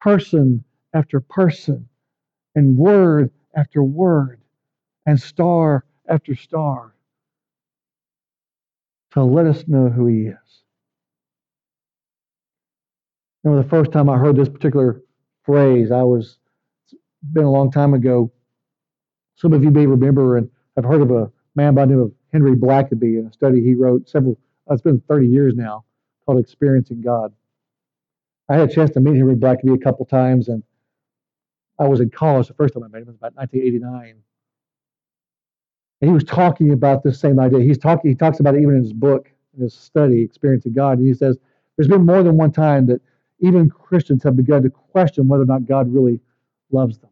person 0.00 0.64
after 0.94 1.20
person, 1.20 1.88
and 2.54 2.76
word 2.76 3.30
after 3.54 3.82
word, 3.82 4.40
and 5.06 5.20
star 5.20 5.84
after 6.08 6.34
star 6.36 6.94
to 9.12 9.24
let 9.24 9.46
us 9.46 9.64
know 9.66 9.88
who 9.88 10.06
He 10.06 10.26
is. 10.26 10.62
Remember 13.42 13.62
the 13.62 13.68
first 13.68 13.92
time 13.92 14.10
I 14.10 14.18
heard 14.18 14.36
this 14.36 14.48
particular 14.48 15.02
phrase, 15.44 15.90
I 15.90 16.02
was, 16.02 16.38
been 17.32 17.44
a 17.44 17.50
long 17.50 17.70
time 17.70 17.94
ago. 17.94 18.30
Some 19.36 19.52
of 19.52 19.62
you 19.62 19.70
may 19.70 19.86
remember, 19.86 20.36
and 20.36 20.50
I've 20.76 20.84
heard 20.84 21.00
of 21.00 21.10
a 21.10 21.30
man 21.54 21.74
by 21.74 21.86
the 21.86 21.92
name 21.92 22.00
of 22.00 22.12
Henry 22.32 22.54
Blackaby 22.54 23.18
in 23.18 23.26
a 23.26 23.32
study 23.32 23.62
he 23.62 23.74
wrote 23.74 24.08
several, 24.08 24.38
uh, 24.70 24.74
it's 24.74 24.82
been 24.82 25.00
30 25.08 25.28
years 25.28 25.54
now, 25.54 25.84
called 26.26 26.38
Experiencing 26.38 27.00
God. 27.00 27.32
I 28.48 28.56
had 28.56 28.70
a 28.70 28.72
chance 28.72 28.90
to 28.90 29.00
meet 29.00 29.16
Henry 29.16 29.36
Blackaby 29.36 29.74
a 29.74 29.78
couple 29.78 30.04
times, 30.06 30.48
and 30.48 30.62
I 31.78 31.86
was 31.86 32.00
in 32.00 32.10
college 32.10 32.48
the 32.48 32.54
first 32.54 32.74
time 32.74 32.82
I 32.82 32.88
met 32.88 33.02
him, 33.02 33.08
it 33.08 33.12
was 33.12 33.16
about 33.16 33.36
1989. 33.36 34.22
And 36.00 36.10
he 36.10 36.14
was 36.14 36.24
talking 36.24 36.72
about 36.72 37.02
this 37.02 37.20
same 37.20 37.40
idea. 37.40 37.60
He's 37.60 37.78
talking, 37.78 38.10
he 38.10 38.14
talks 38.14 38.40
about 38.40 38.54
it 38.54 38.62
even 38.62 38.76
in 38.76 38.82
his 38.82 38.92
book, 38.92 39.30
in 39.56 39.62
his 39.62 39.74
study, 39.74 40.22
Experiencing 40.22 40.72
God. 40.72 40.98
And 40.98 41.06
he 41.06 41.14
says, 41.14 41.36
there's 41.76 41.88
been 41.88 42.06
more 42.06 42.22
than 42.22 42.36
one 42.36 42.52
time 42.52 42.86
that 42.86 43.00
even 43.40 43.68
Christians 43.68 44.22
have 44.24 44.36
begun 44.36 44.62
to 44.62 44.70
question 44.70 45.28
whether 45.28 45.44
or 45.44 45.46
not 45.46 45.66
God 45.66 45.92
really 45.92 46.20
loves 46.70 46.98
them. 46.98 47.10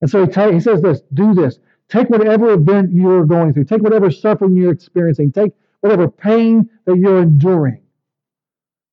And 0.00 0.10
so 0.10 0.26
he, 0.26 0.30
t- 0.30 0.52
he 0.52 0.60
says 0.60 0.82
this 0.82 1.02
do 1.14 1.34
this. 1.34 1.58
Take 1.88 2.10
whatever 2.10 2.52
event 2.52 2.92
you're 2.92 3.24
going 3.24 3.52
through, 3.52 3.64
take 3.64 3.82
whatever 3.82 4.10
suffering 4.10 4.56
you're 4.56 4.72
experiencing, 4.72 5.32
take 5.32 5.52
whatever 5.80 6.08
pain 6.08 6.68
that 6.84 6.96
you're 6.96 7.22
enduring. 7.22 7.82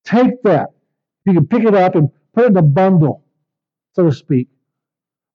Take 0.06 0.42
that. 0.44 0.70
You 1.26 1.34
can 1.34 1.48
pick 1.48 1.64
it 1.64 1.74
up 1.74 1.96
and 1.96 2.10
put 2.34 2.46
it 2.46 2.48
in 2.52 2.58
a 2.58 2.62
bundle, 2.62 3.24
so 3.94 4.04
to 4.04 4.12
speak. 4.12 4.48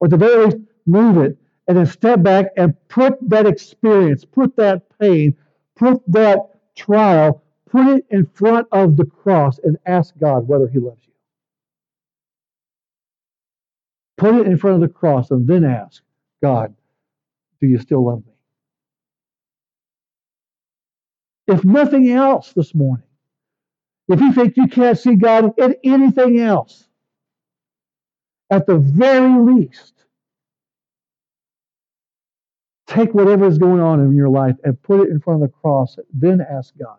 Or 0.01 0.07
at 0.07 0.11
the 0.11 0.17
very 0.17 0.45
least, 0.45 0.59
move 0.87 1.19
it 1.19 1.37
and 1.69 1.77
then 1.77 1.87
step 1.87 2.23
back 2.23 2.47
and 2.57 2.75
put 2.89 3.17
that 3.29 3.47
experience, 3.47 4.25
put 4.25 4.57
that 4.57 4.83
pain, 4.99 5.37
put 5.77 6.03
that 6.09 6.39
trial, 6.75 7.43
put 7.71 7.87
it 7.89 8.07
in 8.11 8.27
front 8.27 8.67
of 8.73 8.97
the 8.97 9.05
cross 9.05 9.61
and 9.63 9.77
ask 9.87 10.15
God 10.19 10.49
whether 10.49 10.67
He 10.67 10.79
loves 10.79 11.03
you. 11.07 11.13
Put 14.17 14.35
it 14.35 14.47
in 14.47 14.57
front 14.59 14.77
of 14.77 14.89
the 14.89 14.95
cross 14.95 15.31
and 15.31 15.47
then 15.47 15.65
ask 15.65 16.03
God, 16.43 16.75
do 17.61 17.67
you 17.67 17.79
still 17.79 18.07
love 18.07 18.25
me? 18.27 18.33
If 21.49 21.65
nothing 21.65 22.11
else 22.11 22.53
this 22.55 22.75
morning, 22.75 23.07
if 24.09 24.21
you 24.21 24.33
think 24.33 24.57
you 24.57 24.69
can't 24.69 24.99
see 24.99 25.17
God 25.17 25.53
in 25.59 25.77
anything 25.85 26.41
else, 26.41 26.89
at 28.51 28.67
the 28.67 28.79
very 28.79 29.39
least, 29.41 29.98
Take 32.89 33.15
whatever 33.15 33.47
is 33.47 33.59
going 33.59 33.81
on 33.81 34.01
in 34.01 34.17
your 34.17 34.31
life 34.31 34.57
and 34.65 34.83
put 34.83 35.01
it 35.03 35.11
in 35.11 35.21
front 35.21 35.43
of 35.43 35.51
the 35.51 35.55
cross. 35.57 35.97
Then 36.13 36.41
ask 36.41 36.75
God 36.79 36.99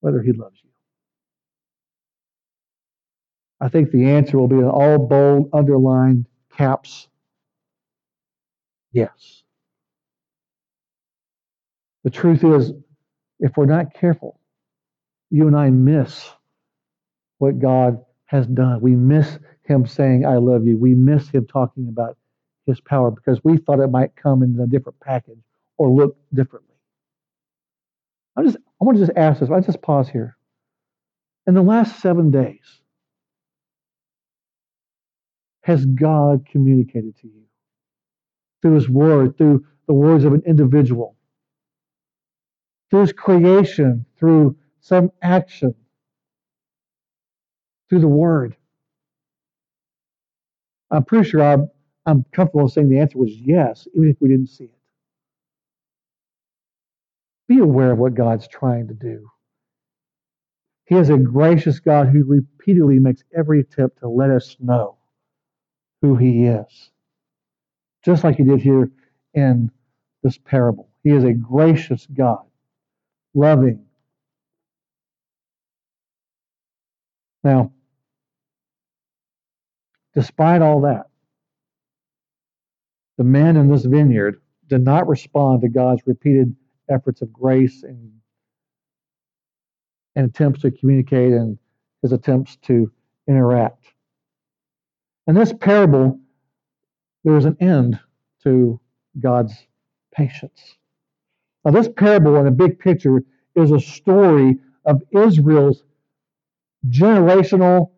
whether 0.00 0.22
He 0.22 0.32
loves 0.32 0.60
you. 0.64 0.70
I 3.60 3.68
think 3.68 3.92
the 3.92 4.06
answer 4.10 4.38
will 4.38 4.48
be 4.48 4.56
in 4.56 4.64
all 4.64 4.98
bold, 4.98 5.50
underlined 5.52 6.26
caps 6.56 7.08
yes. 8.92 9.44
The 12.04 12.10
truth 12.10 12.44
is, 12.44 12.72
if 13.40 13.56
we're 13.56 13.66
not 13.66 13.94
careful, 13.94 14.40
you 15.30 15.46
and 15.46 15.56
I 15.56 15.70
miss 15.70 16.30
what 17.38 17.60
God 17.60 18.04
has 18.26 18.46
done. 18.46 18.80
We 18.80 18.96
miss 18.96 19.38
Him 19.64 19.86
saying, 19.86 20.26
I 20.26 20.36
love 20.36 20.66
you. 20.66 20.78
We 20.78 20.94
miss 20.94 21.28
Him 21.28 21.46
talking 21.46 21.88
about 21.88 22.16
his 22.66 22.80
power 22.80 23.10
because 23.10 23.40
we 23.44 23.56
thought 23.56 23.80
it 23.80 23.90
might 23.90 24.14
come 24.16 24.42
in 24.42 24.58
a 24.60 24.66
different 24.66 24.98
package 25.00 25.40
or 25.78 25.90
look 25.90 26.16
differently. 26.32 26.76
I 28.36 28.42
just 28.42 28.56
I 28.56 28.84
want 28.84 28.98
to 28.98 29.06
just 29.06 29.16
ask 29.16 29.40
this. 29.40 29.50
I 29.50 29.60
just 29.60 29.82
pause 29.82 30.08
here. 30.08 30.36
In 31.46 31.54
the 31.54 31.62
last 31.62 32.00
seven 32.00 32.30
days, 32.30 32.80
has 35.62 35.84
God 35.86 36.46
communicated 36.50 37.16
to 37.18 37.26
you 37.26 37.42
through 38.62 38.74
His 38.74 38.88
Word, 38.88 39.36
through 39.38 39.64
the 39.86 39.94
words 39.94 40.24
of 40.24 40.32
an 40.32 40.42
individual, 40.46 41.16
through 42.90 43.02
His 43.02 43.12
creation, 43.12 44.06
through 44.18 44.56
some 44.80 45.10
action, 45.20 45.74
through 47.88 48.00
the 48.00 48.08
Word? 48.08 48.56
I'm 50.90 51.04
pretty 51.04 51.28
sure 51.28 51.42
I'm, 51.42 51.70
I'm 52.06 52.24
comfortable 52.32 52.68
saying 52.68 52.88
the 52.88 52.98
answer 52.98 53.18
was 53.18 53.32
yes, 53.32 53.86
even 53.94 54.10
if 54.10 54.20
we 54.20 54.28
didn't 54.28 54.48
see 54.48 54.64
it. 54.64 54.78
Be 57.48 57.58
aware 57.58 57.92
of 57.92 57.98
what 57.98 58.14
God's 58.14 58.48
trying 58.48 58.88
to 58.88 58.94
do. 58.94 59.28
He 60.86 60.96
is 60.96 61.10
a 61.10 61.16
gracious 61.16 61.80
God 61.80 62.08
who 62.08 62.24
repeatedly 62.24 62.98
makes 62.98 63.22
every 63.36 63.60
attempt 63.60 64.00
to 64.00 64.08
let 64.08 64.30
us 64.30 64.56
know 64.58 64.96
who 66.02 66.16
He 66.16 66.44
is. 66.46 66.90
Just 68.04 68.24
like 68.24 68.36
He 68.36 68.44
did 68.44 68.60
here 68.60 68.90
in 69.34 69.70
this 70.22 70.38
parable. 70.38 70.88
He 71.04 71.10
is 71.10 71.24
a 71.24 71.32
gracious 71.32 72.06
God, 72.12 72.44
loving. 73.34 73.86
Now, 77.44 77.72
despite 80.14 80.62
all 80.62 80.82
that, 80.82 81.06
the 83.18 83.24
men 83.24 83.56
in 83.56 83.68
this 83.68 83.84
vineyard 83.84 84.40
did 84.68 84.82
not 84.82 85.08
respond 85.08 85.62
to 85.62 85.68
God's 85.68 86.02
repeated 86.06 86.54
efforts 86.88 87.22
of 87.22 87.32
grace 87.32 87.82
and, 87.82 88.12
and 90.16 90.30
attempts 90.30 90.62
to 90.62 90.70
communicate 90.70 91.32
and 91.32 91.58
his 92.02 92.12
attempts 92.12 92.56
to 92.62 92.90
interact. 93.28 93.84
In 95.26 95.34
this 95.34 95.52
parable, 95.52 96.18
there 97.24 97.36
is 97.36 97.44
an 97.44 97.56
end 97.60 98.00
to 98.42 98.80
God's 99.20 99.54
patience. 100.12 100.76
Now, 101.64 101.70
this 101.70 101.88
parable 101.88 102.36
in 102.36 102.44
the 102.44 102.50
big 102.50 102.78
picture 102.78 103.22
is 103.54 103.70
a 103.70 103.78
story 103.78 104.58
of 104.84 105.02
Israel's 105.12 105.84
generational, 106.88 107.90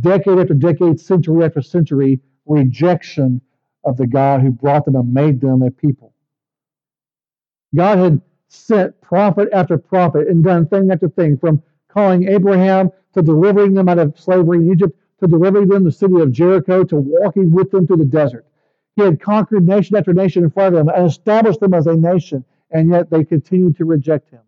decade 0.00 0.38
after 0.38 0.54
decade, 0.54 1.00
century 1.00 1.44
after 1.44 1.62
century 1.62 2.20
rejection 2.44 3.40
of 3.86 3.96
the 3.96 4.06
God 4.06 4.42
who 4.42 4.50
brought 4.50 4.84
them 4.84 4.96
and 4.96 5.14
made 5.14 5.40
them 5.40 5.62
a 5.62 5.70
people. 5.70 6.12
God 7.74 7.98
had 7.98 8.20
sent 8.48 9.00
prophet 9.00 9.48
after 9.52 9.78
prophet 9.78 10.28
and 10.28 10.44
done 10.44 10.66
thing 10.66 10.90
after 10.90 11.08
thing, 11.08 11.38
from 11.38 11.62
calling 11.88 12.28
Abraham 12.28 12.90
to 13.14 13.22
delivering 13.22 13.74
them 13.74 13.88
out 13.88 13.98
of 13.98 14.18
slavery 14.18 14.58
in 14.58 14.72
Egypt 14.72 14.98
to 15.20 15.26
delivering 15.26 15.68
them 15.68 15.84
the 15.84 15.92
city 15.92 16.20
of 16.20 16.32
Jericho 16.32 16.84
to 16.84 16.96
walking 16.96 17.50
with 17.50 17.70
them 17.70 17.86
through 17.86 17.96
the 17.98 18.04
desert. 18.04 18.44
He 18.96 19.02
had 19.02 19.20
conquered 19.20 19.66
nation 19.66 19.96
after 19.96 20.12
nation 20.12 20.44
in 20.44 20.50
front 20.50 20.74
of 20.74 20.86
them 20.86 20.94
and 20.94 21.06
established 21.06 21.60
them 21.60 21.74
as 21.74 21.86
a 21.86 21.94
nation, 21.94 22.44
and 22.70 22.90
yet 22.90 23.10
they 23.10 23.24
continued 23.24 23.76
to 23.76 23.84
reject 23.84 24.30
him. 24.30 24.40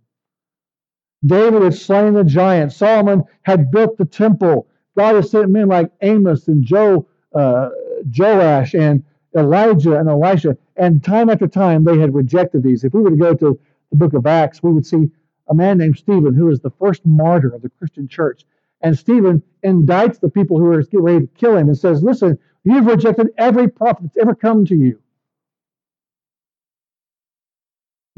David 1.24 1.62
had 1.62 1.74
slain 1.74 2.14
the 2.14 2.24
giant. 2.24 2.72
Solomon 2.72 3.24
had 3.42 3.70
built 3.70 3.96
the 3.98 4.04
temple. 4.04 4.68
God 4.96 5.16
has 5.16 5.30
sent 5.30 5.50
men 5.50 5.68
like 5.68 5.90
Amos 6.02 6.48
and 6.48 6.64
Joe, 6.64 7.06
uh, 7.34 7.70
Joash 8.16 8.74
and 8.74 9.04
Elijah 9.36 9.98
and 9.98 10.08
Elisha, 10.08 10.56
and 10.76 11.02
time 11.02 11.28
after 11.28 11.46
time 11.46 11.84
they 11.84 11.98
had 11.98 12.14
rejected 12.14 12.62
these. 12.62 12.84
If 12.84 12.94
we 12.94 13.02
were 13.02 13.10
to 13.10 13.16
go 13.16 13.34
to 13.34 13.58
the 13.90 13.96
book 13.96 14.14
of 14.14 14.26
Acts, 14.26 14.62
we 14.62 14.72
would 14.72 14.86
see 14.86 15.10
a 15.48 15.54
man 15.54 15.78
named 15.78 15.98
Stephen, 15.98 16.34
who 16.34 16.50
is 16.50 16.60
the 16.60 16.70
first 16.70 17.04
martyr 17.06 17.54
of 17.54 17.62
the 17.62 17.70
Christian 17.70 18.08
church. 18.08 18.44
And 18.80 18.96
Stephen 18.96 19.42
indicts 19.64 20.20
the 20.20 20.28
people 20.28 20.58
who 20.58 20.66
are 20.66 20.82
getting 20.82 21.02
ready 21.02 21.20
to 21.20 21.26
kill 21.34 21.56
him 21.56 21.68
and 21.68 21.76
says, 21.76 22.02
Listen, 22.02 22.38
you've 22.64 22.86
rejected 22.86 23.28
every 23.36 23.68
prophet 23.68 24.04
that's 24.04 24.18
ever 24.18 24.34
come 24.34 24.64
to 24.66 24.76
you. 24.76 25.00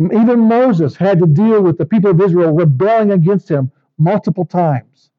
Even 0.00 0.40
Moses 0.40 0.96
had 0.96 1.18
to 1.18 1.26
deal 1.26 1.62
with 1.62 1.76
the 1.76 1.84
people 1.84 2.10
of 2.10 2.20
Israel 2.20 2.54
rebelling 2.54 3.10
against 3.10 3.50
him 3.50 3.70
multiple 3.98 4.46
times. 4.46 5.10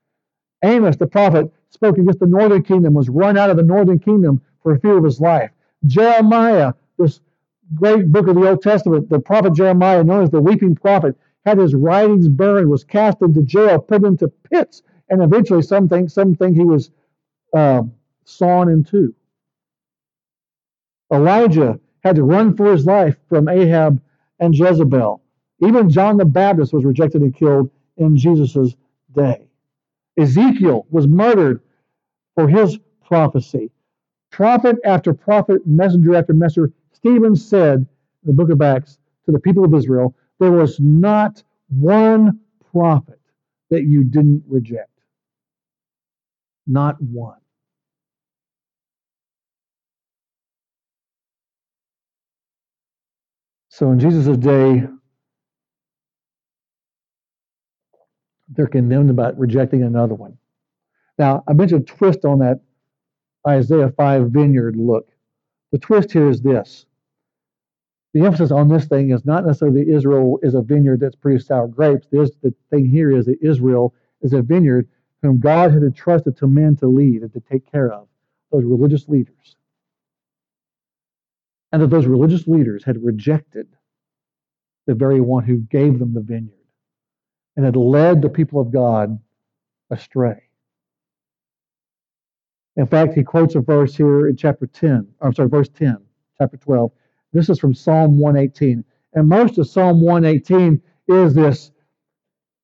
Amos, 0.64 0.96
the 0.96 1.08
prophet, 1.08 1.52
spoke 1.70 1.98
against 1.98 2.20
the 2.20 2.28
northern 2.28 2.64
kingdom, 2.64 2.94
was 2.94 3.10
run 3.10 3.38
out 3.38 3.50
of 3.50 3.58
the 3.58 3.64
northern 3.64 4.00
kingdom 4.00 4.42
for 4.64 4.78
fear 4.80 4.98
of 4.98 5.04
his 5.04 5.22
life. 5.22 5.52
Jeremiah, 5.86 6.74
this 6.98 7.22
great 7.76 8.12
book 8.12 8.28
of 8.28 8.36
the 8.36 8.50
Old 8.50 8.62
Testament, 8.62 9.10
the 9.10 9.20
prophet 9.20 9.54
Jeremiah, 9.54 10.04
known 10.04 10.24
as 10.24 10.30
the 10.30 10.42
weeping 10.42 10.76
prophet, 10.76 11.16
had 11.46 11.58
his 11.58 11.74
writings 11.74 12.28
burned, 12.28 12.70
was 12.70 12.84
cast 12.84 13.22
into 13.22 13.42
jail, 13.42 13.80
put 13.80 14.04
into 14.04 14.28
pits, 14.28 14.84
and 15.10 15.22
eventually 15.22 15.62
some 15.62 15.90
think, 15.90 16.10
some 16.10 16.36
think 16.36 16.56
he 16.56 16.66
was 16.66 16.92
uh, 17.54 17.84
sawn 18.26 18.70
in 18.70 18.84
two. 18.84 19.14
Elijah 21.12 21.80
had 22.04 22.16
to 22.16 22.24
run 22.24 22.56
for 22.56 22.72
his 22.72 22.86
life 22.86 23.18
from 23.28 23.50
Ahab 23.50 24.02
and 24.40 24.56
Jezebel. 24.56 25.22
Even 25.62 25.90
John 25.90 26.18
the 26.18 26.26
Baptist 26.26 26.74
was 26.74 26.86
rejected 26.86 27.22
and 27.22 27.36
killed 27.36 27.70
in 27.98 28.18
Jesus' 28.18 28.76
day. 29.14 29.48
Ezekiel 30.18 30.86
was 30.90 31.08
murdered 31.08 31.62
for 32.36 32.48
his 32.48 32.78
prophecy. 33.06 33.72
Prophet 34.32 34.78
after 34.86 35.14
prophet, 35.14 35.66
messenger 35.68 36.16
after 36.16 36.34
messenger, 36.34 36.72
Stephen 36.94 37.36
said 37.36 37.80
in 37.80 37.88
the 38.24 38.34
book 38.34 38.50
of 38.50 38.62
Acts 38.62 39.00
to 39.26 39.32
the 39.32 39.40
people 39.40 39.66
of 39.66 39.74
Israel, 39.74 40.16
there 40.40 40.52
was 40.52 40.80
not 40.80 41.44
one 41.70 42.40
prophet 42.72 43.20
that 43.70 43.84
you 43.84 44.04
didn't 44.04 44.44
reject. 44.48 44.90
Not 46.68 47.02
one. 47.02 47.38
So 53.70 53.92
in 53.92 54.00
Jesus' 54.00 54.38
day, 54.38 54.84
they're 58.50 58.68
condemned 58.68 59.10
about 59.10 59.38
rejecting 59.38 59.84
another 59.84 60.16
one. 60.16 60.38
Now, 61.18 61.44
I 61.48 61.54
mentioned 61.54 61.84
a 61.84 61.86
twist 61.86 62.26
on 62.26 62.40
that 62.40 62.60
Isaiah 63.48 63.90
5 63.90 64.30
vineyard 64.30 64.76
look. 64.76 65.10
The 65.72 65.80
twist 65.80 66.12
here 66.12 66.30
is 66.30 66.42
this. 66.42 66.86
The 68.14 68.26
emphasis 68.26 68.52
on 68.52 68.68
this 68.68 68.86
thing 68.86 69.12
is 69.12 69.26
not 69.26 69.46
necessarily 69.46 69.86
that 69.86 69.96
Israel 69.96 70.38
is 70.44 70.54
a 70.54 70.62
vineyard 70.62 71.00
that's 71.00 71.16
produced 71.16 71.48
sour 71.48 71.68
grapes. 71.68 72.08
The 72.12 72.54
thing 72.70 72.90
here 72.90 73.16
is 73.16 73.26
that 73.26 73.42
Israel 73.42 73.94
is 74.22 74.34
a 74.34 74.42
vineyard 74.42 74.90
whom 75.22 75.40
God 75.40 75.72
had 75.72 75.84
entrusted 75.84 76.36
to 76.38 76.48
men 76.48 76.76
to 76.78 76.88
lead 76.88 77.22
and 77.22 77.32
to 77.34 77.40
take 77.40 77.72
care 77.72 77.92
of, 77.92 78.08
those 78.52 78.66
religious 78.66 79.08
leaders. 79.08 79.56
And 81.72 81.82
that 81.82 81.88
those 81.88 82.06
religious 82.06 82.48
leaders 82.48 82.84
had 82.84 83.02
rejected 83.02 83.68
the 84.88 84.94
very 84.94 85.22
one 85.22 85.46
who 85.46 85.58
gave 85.58 86.00
them 86.00 86.14
the 86.14 86.22
vineyard 86.22 86.58
and 87.56 87.66
had 87.66 87.78
led 87.78 88.22
the 88.22 88.30
people 88.30 88.60
of 88.60 88.72
God 88.72 89.20
astray. 89.90 90.44
In 92.78 92.86
fact, 92.86 93.14
he 93.14 93.24
quotes 93.24 93.56
a 93.56 93.60
verse 93.60 93.96
here 93.96 94.28
in 94.28 94.38
chapter 94.38 94.66
10, 94.66 95.08
I'm 95.22 95.34
sorry, 95.34 95.50
verse 95.50 95.70
10, 95.70 95.98
chapter 96.38 96.58
12. 96.58 96.92
This 97.34 97.50
is 97.50 97.60
from 97.60 97.74
Psalm 97.74 98.18
118. 98.18 98.84
And 99.14 99.28
most 99.28 99.58
of 99.58 99.68
Psalm 99.68 100.02
118 100.02 100.82
is 101.08 101.34
this 101.34 101.72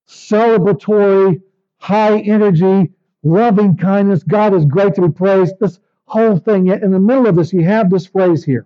celebratory, 0.07 1.41
high 1.77 2.19
energy, 2.19 2.91
loving 3.23 3.75
kindness. 3.75 4.23
God 4.23 4.53
is 4.53 4.65
great 4.65 4.95
to 4.95 5.01
be 5.01 5.13
praised. 5.13 5.55
This 5.59 5.79
whole 6.05 6.37
thing. 6.37 6.67
Yet 6.67 6.83
in 6.83 6.91
the 6.91 6.99
middle 6.99 7.27
of 7.27 7.35
this, 7.35 7.51
you 7.51 7.63
have 7.63 7.89
this 7.89 8.07
phrase 8.07 8.43
here. 8.43 8.65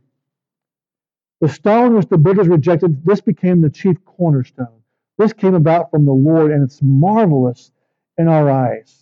The 1.40 1.50
stone 1.50 1.96
which 1.96 2.08
the 2.08 2.20
builders 2.20 2.48
rejected, 2.48 3.04
this 3.04 3.20
became 3.20 3.62
the 3.62 3.70
chief 3.70 3.98
cornerstone. 4.06 4.82
This 5.18 5.34
came 5.34 5.56
about 5.56 5.90
from 5.90 6.06
the 6.06 6.14
Lord, 6.14 6.52
and 6.52 6.64
it's 6.64 6.82
marvelous 6.84 7.72
in 8.18 8.28
our 8.28 8.50
eyes. 8.50 9.01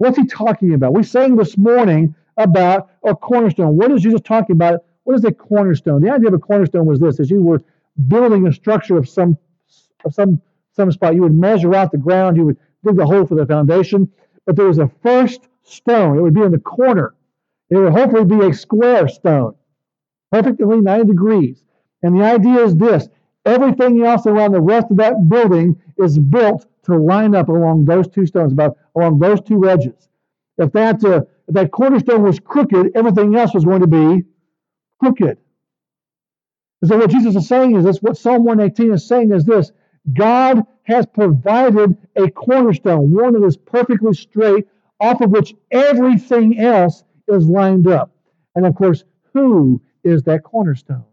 What's 0.00 0.16
he 0.16 0.24
talking 0.24 0.72
about? 0.72 0.94
We 0.94 1.02
sang 1.02 1.36
this 1.36 1.58
morning 1.58 2.14
about 2.38 2.88
a 3.04 3.14
cornerstone. 3.14 3.76
What 3.76 3.92
is 3.92 4.00
Jesus 4.00 4.22
talking 4.22 4.56
about? 4.56 4.80
What 5.04 5.14
is 5.14 5.26
a 5.26 5.30
cornerstone? 5.30 6.00
The 6.00 6.10
idea 6.10 6.28
of 6.28 6.32
a 6.32 6.38
cornerstone 6.38 6.86
was 6.86 7.00
this: 7.00 7.20
as 7.20 7.30
you 7.30 7.42
were 7.42 7.62
building 8.08 8.46
a 8.46 8.52
structure 8.52 8.96
of 8.96 9.06
some 9.06 9.36
of 10.06 10.14
some 10.14 10.40
some 10.72 10.90
spot, 10.90 11.14
you 11.14 11.20
would 11.20 11.34
measure 11.34 11.74
out 11.74 11.92
the 11.92 11.98
ground, 11.98 12.38
you 12.38 12.46
would 12.46 12.56
dig 12.82 12.96
the 12.96 13.04
hole 13.04 13.26
for 13.26 13.34
the 13.34 13.44
foundation, 13.44 14.10
but 14.46 14.56
there 14.56 14.64
was 14.64 14.78
a 14.78 14.90
first 15.02 15.48
stone. 15.64 16.16
It 16.16 16.22
would 16.22 16.32
be 16.32 16.44
in 16.44 16.52
the 16.52 16.58
corner. 16.58 17.14
It 17.68 17.76
would 17.76 17.92
hopefully 17.92 18.24
be 18.24 18.46
a 18.46 18.54
square 18.54 19.06
stone, 19.06 19.54
perfectly 20.32 20.80
90 20.80 21.08
degrees. 21.08 21.62
And 22.02 22.18
the 22.18 22.24
idea 22.24 22.64
is 22.64 22.74
this 22.74 23.06
everything 23.44 24.04
else 24.04 24.26
around 24.26 24.52
the 24.52 24.60
rest 24.60 24.86
of 24.90 24.96
that 24.98 25.28
building 25.28 25.80
is 25.98 26.18
built 26.18 26.66
to 26.84 26.96
line 26.96 27.34
up 27.34 27.48
along 27.48 27.84
those 27.84 28.08
two 28.08 28.26
stones, 28.26 28.52
about 28.52 28.76
along 28.96 29.18
those 29.18 29.40
two 29.40 29.68
edges. 29.68 30.08
If 30.58 30.72
that, 30.72 31.04
uh, 31.04 31.22
if 31.48 31.54
that 31.54 31.72
cornerstone 31.72 32.22
was 32.22 32.38
crooked, 32.38 32.92
everything 32.94 33.36
else 33.36 33.54
was 33.54 33.64
going 33.64 33.80
to 33.80 33.86
be 33.86 34.24
crooked. 34.98 35.38
so 36.84 36.98
what 36.98 37.10
Jesus 37.10 37.34
is 37.36 37.48
saying 37.48 37.76
is 37.76 37.84
this, 37.84 37.98
what 37.98 38.16
Psalm 38.16 38.44
118 38.44 38.94
is 38.94 39.06
saying 39.06 39.32
is 39.32 39.44
this, 39.44 39.72
God 40.12 40.64
has 40.84 41.06
provided 41.06 41.96
a 42.16 42.30
cornerstone, 42.30 43.12
one 43.12 43.34
that 43.34 43.46
is 43.46 43.56
perfectly 43.56 44.14
straight, 44.14 44.66
off 44.98 45.20
of 45.20 45.30
which 45.30 45.54
everything 45.70 46.58
else 46.58 47.04
is 47.28 47.46
lined 47.46 47.86
up. 47.86 48.10
And 48.54 48.66
of 48.66 48.74
course, 48.74 49.04
who 49.32 49.80
is 50.04 50.22
that 50.24 50.42
cornerstone? 50.42 51.04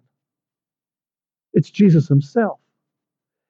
It's 1.58 1.72
Jesus 1.72 2.08
himself. 2.08 2.60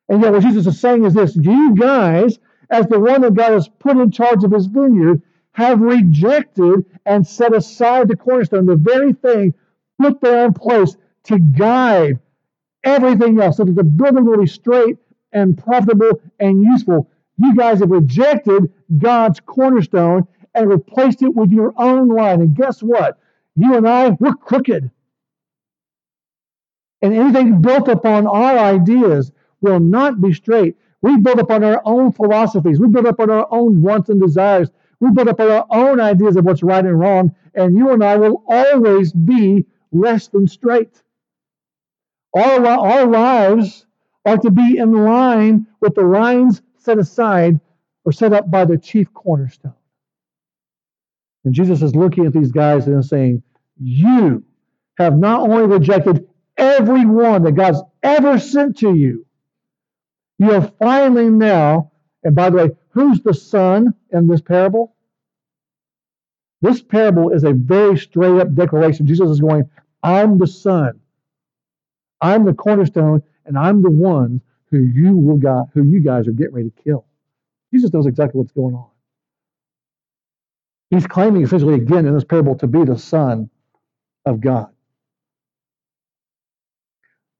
And 0.09 0.21
yet, 0.23 0.31
what 0.31 0.41
Jesus 0.41 0.65
is 0.65 0.79
saying 0.79 1.03
is 1.03 1.13
this 1.13 1.35
you 1.35 1.75
guys, 1.75 2.39
as 2.69 2.87
the 2.87 2.99
one 2.99 3.21
that 3.21 3.33
God 3.33 3.51
has 3.51 3.67
put 3.67 3.97
in 3.97 4.11
charge 4.11 4.43
of 4.43 4.51
his 4.51 4.65
vineyard, 4.67 5.21
have 5.51 5.81
rejected 5.81 6.85
and 7.05 7.27
set 7.27 7.53
aside 7.53 8.07
the 8.07 8.15
cornerstone, 8.15 8.65
the 8.65 8.75
very 8.75 9.11
thing 9.11 9.53
put 9.99 10.21
there 10.21 10.45
in 10.45 10.53
place 10.53 10.95
to 11.23 11.39
guide 11.39 12.19
everything 12.83 13.41
else 13.41 13.57
so 13.57 13.65
that 13.65 13.75
the 13.75 13.83
building 13.83 14.23
will 14.23 14.37
be 14.37 14.47
straight 14.47 14.97
and 15.33 15.57
profitable 15.57 16.21
and 16.39 16.61
useful. 16.61 17.09
You 17.37 17.55
guys 17.55 17.79
have 17.79 17.91
rejected 17.91 18.71
God's 18.97 19.39
cornerstone 19.41 20.27
and 20.55 20.69
replaced 20.69 21.21
it 21.21 21.35
with 21.35 21.51
your 21.51 21.73
own 21.77 22.07
line. 22.07 22.39
And 22.41 22.55
guess 22.55 22.81
what? 22.81 23.19
You 23.55 23.75
and 23.75 23.87
I, 23.87 24.11
we're 24.11 24.35
crooked. 24.35 24.89
And 27.07 27.15
anything 27.15 27.61
built 27.61 27.87
upon 27.87 28.27
our 28.27 28.57
ideas 28.57 29.31
will 29.61 29.79
not 29.79 30.19
be 30.19 30.33
straight. 30.33 30.75
We 31.01 31.17
build 31.17 31.39
upon 31.39 31.63
our 31.63 31.81
own 31.85 32.11
philosophies. 32.11 32.81
We 32.81 32.89
build 32.89 33.05
up 33.05 33.21
on 33.21 33.29
our 33.29 33.47
own 33.49 33.81
wants 33.81 34.09
and 34.09 34.19
desires. 34.19 34.71
We 34.99 35.11
build 35.11 35.29
up 35.29 35.39
on 35.39 35.49
our 35.49 35.65
own 35.69 36.01
ideas 36.01 36.35
of 36.35 36.43
what's 36.43 36.63
right 36.63 36.83
and 36.83 36.99
wrong. 36.99 37.33
And 37.55 37.77
you 37.77 37.91
and 37.91 38.03
I 38.03 38.17
will 38.17 38.43
always 38.45 39.13
be 39.13 39.65
less 39.93 40.27
than 40.27 40.49
straight. 40.49 41.01
Our, 42.35 42.65
our 42.65 43.05
lives 43.05 43.85
are 44.25 44.37
to 44.39 44.51
be 44.51 44.77
in 44.77 44.91
line 44.91 45.65
with 45.79 45.95
the 45.95 46.03
lines 46.03 46.61
set 46.77 46.99
aside 46.99 47.57
or 48.03 48.11
set 48.11 48.33
up 48.33 48.51
by 48.51 48.65
the 48.65 48.77
chief 48.77 49.13
cornerstone. 49.13 49.73
And 51.45 51.53
Jesus 51.53 51.81
is 51.81 51.95
looking 51.95 52.25
at 52.25 52.33
these 52.33 52.51
guys 52.51 52.85
and 52.85 53.05
saying, 53.05 53.43
You 53.77 54.43
have 54.97 55.17
not 55.17 55.49
only 55.49 55.67
rejected 55.67 56.27
everyone 56.57 57.43
that 57.43 57.53
God's 57.53 57.81
ever 58.03 58.39
sent 58.39 58.79
to 58.79 58.95
you, 58.95 59.21
You're 60.37 60.61
finally 60.79 61.29
now, 61.29 61.91
and 62.23 62.35
by 62.35 62.49
the 62.49 62.57
way, 62.57 62.69
who's 62.89 63.21
the 63.21 63.33
son 63.33 63.93
in 64.11 64.27
this 64.27 64.41
parable? 64.41 64.95
This 66.61 66.81
parable 66.81 67.31
is 67.31 67.43
a 67.43 67.53
very 67.53 67.97
straight 67.97 68.39
up 68.41 68.55
declaration. 68.55 69.07
Jesus 69.07 69.29
is 69.29 69.41
going, 69.41 69.69
I'm 70.03 70.37
the 70.39 70.47
son. 70.47 70.99
I'm 72.21 72.45
the 72.45 72.53
cornerstone, 72.53 73.23
and 73.45 73.57
I'm 73.57 73.81
the 73.83 73.91
one 73.91 74.41
who 74.71 74.79
you 74.79 75.17
will 75.17 75.37
got, 75.37 75.69
who 75.73 75.83
you 75.83 76.01
guys 76.01 76.27
are 76.27 76.33
getting 76.33 76.55
ready 76.55 76.71
to 76.71 76.83
kill. 76.83 77.05
Jesus 77.73 77.93
knows 77.93 78.07
exactly 78.07 78.39
what's 78.39 78.53
going 78.53 78.75
on. 78.75 78.87
He's 80.91 81.07
claiming 81.07 81.43
essentially 81.43 81.75
again 81.75 82.07
in 82.07 82.15
this 82.15 82.25
parable 82.25 82.55
to 82.57 82.67
be 82.67 82.85
the 82.85 82.97
Son 82.97 83.49
of 84.25 84.41
God. 84.41 84.69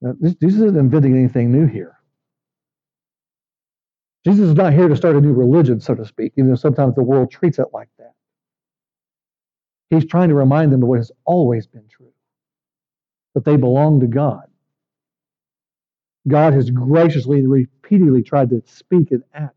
Now, 0.02 0.14
this, 0.20 0.36
Jesus 0.36 0.62
isn't 0.62 0.78
inventing 0.78 1.16
anything 1.16 1.52
new 1.52 1.66
here. 1.66 1.98
Jesus 4.26 4.50
is 4.50 4.56
not 4.56 4.74
here 4.74 4.88
to 4.88 4.96
start 4.96 5.16
a 5.16 5.22
new 5.22 5.34
religion, 5.34 5.80
so 5.80 5.96
to 5.96 6.06
speak, 6.06 6.34
even 6.36 6.50
though 6.50 6.56
sometimes 6.56 6.96
the 6.96 7.04
world 7.04 7.32
treats 7.32 7.60
it 7.60 7.68
like 7.74 7.90
that. 7.98 8.14
He's 9.90 10.06
trying 10.06 10.30
to 10.30 10.36
remind 10.36 10.72
them 10.72 10.84
of 10.84 10.90
what 10.90 11.00
has 11.00 11.12
always 11.26 11.66
been 11.66 11.88
true 11.88 12.12
that 13.34 13.46
they 13.46 13.56
belong 13.56 14.00
to 14.00 14.08
God. 14.08 14.48
God 16.28 16.54
has 16.54 16.70
graciously 16.72 17.40
and 17.40 17.50
repeatedly 17.50 18.22
tried 18.22 18.50
to 18.50 18.62
speak 18.66 19.12
and 19.12 19.24
act 19.34 19.56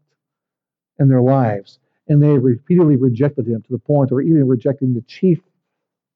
in 0.98 1.08
their 1.08 1.22
lives, 1.22 1.78
and 2.06 2.22
they 2.22 2.28
have 2.28 2.44
repeatedly 2.44 2.96
rejected 2.96 3.48
him 3.48 3.62
to 3.62 3.72
the 3.72 3.78
point 3.78 4.12
where 4.12 4.20
even 4.20 4.46
rejecting 4.46 4.94
the 4.94 5.02
chief 5.02 5.40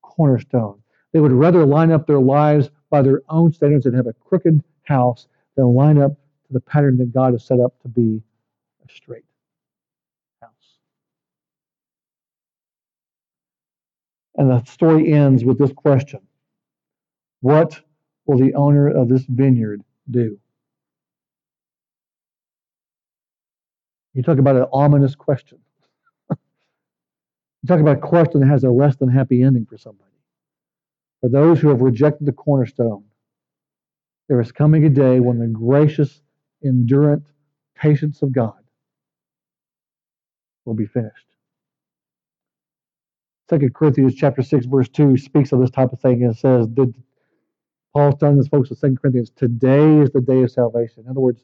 cornerstone. 0.03 0.81
They 1.13 1.21
would 1.21 1.33
rather 1.33 1.65
line 1.65 1.91
up 1.91 2.07
their 2.07 2.21
lives 2.21 2.71
by 2.95 3.03
their 3.03 3.23
own 3.29 3.53
standards 3.53 3.87
and 3.87 3.97
have 3.97 4.07
a 4.07 4.13
crooked 4.13 4.63
house 4.85 5.27
than 5.57 5.75
line 5.75 5.99
up 5.99 6.13
to 6.13 6.53
the 6.53 6.61
pattern 6.61 6.97
that 6.97 7.13
God 7.13 7.33
has 7.33 7.45
set 7.45 7.59
up 7.59 7.75
to 7.83 7.89
be 7.89 8.23
a 8.89 8.93
straight 8.93 9.25
house. 10.41 10.79
And 14.37 14.49
the 14.49 14.63
story 14.63 15.13
ends 15.13 15.45
with 15.45 15.59
this 15.59 15.73
question 15.73 16.21
What 17.41 17.81
will 18.27 18.39
the 18.39 18.55
owner 18.55 18.87
of 18.87 19.09
this 19.09 19.25
vineyard 19.29 19.83
do? 20.09 20.39
You 24.13 24.23
talk 24.23 24.39
about 24.39 24.55
an 24.55 24.67
ominous 24.73 25.17
question. 25.17 25.59
you 26.31 26.37
talk 27.67 27.81
about 27.81 27.97
a 27.97 28.01
question 28.01 28.39
that 28.39 28.47
has 28.47 28.63
a 28.63 28.71
less 28.71 28.95
than 28.95 29.09
happy 29.09 29.43
ending 29.43 29.67
for 29.67 29.79
somebody. 29.79 30.04
For 31.25 31.31
those 31.31 31.59
who 31.59 31.69
have 31.69 31.81
rejected 31.81 32.27
the 32.27 32.33
cornerstone, 32.33 33.03
there 34.29 34.43
is 34.43 34.53
coming 34.53 34.85
a 34.85 34.91
day 34.91 35.21
when 35.21 35.39
the 35.39 35.47
gracious, 35.47 36.21
endurant 36.63 37.23
patience 37.75 38.21
of 38.21 38.31
God 38.31 38.59
will 40.67 40.75
be 40.75 40.85
finished. 40.85 41.27
Second 43.49 43.75
Corinthians 43.75 44.15
chapter 44.15 44.43
6, 44.43 44.67
verse 44.67 44.91
2 44.91 45.17
speaks 45.17 45.53
of 45.53 45.61
this 45.61 45.71
type 45.71 45.95
of 45.95 46.01
thing 46.01 46.25
and 46.25 46.37
says, 46.37 46.67
Did 46.67 46.95
Paul's 47.95 48.17
telling 48.21 48.37
his 48.37 48.49
folks 48.49 48.69
in 48.69 48.77
Second 48.77 49.01
Corinthians, 49.01 49.31
today 49.35 50.01
is 50.01 50.11
the 50.11 50.21
day 50.21 50.43
of 50.43 50.51
salvation. 50.51 51.05
In 51.05 51.11
other 51.11 51.21
words, 51.21 51.43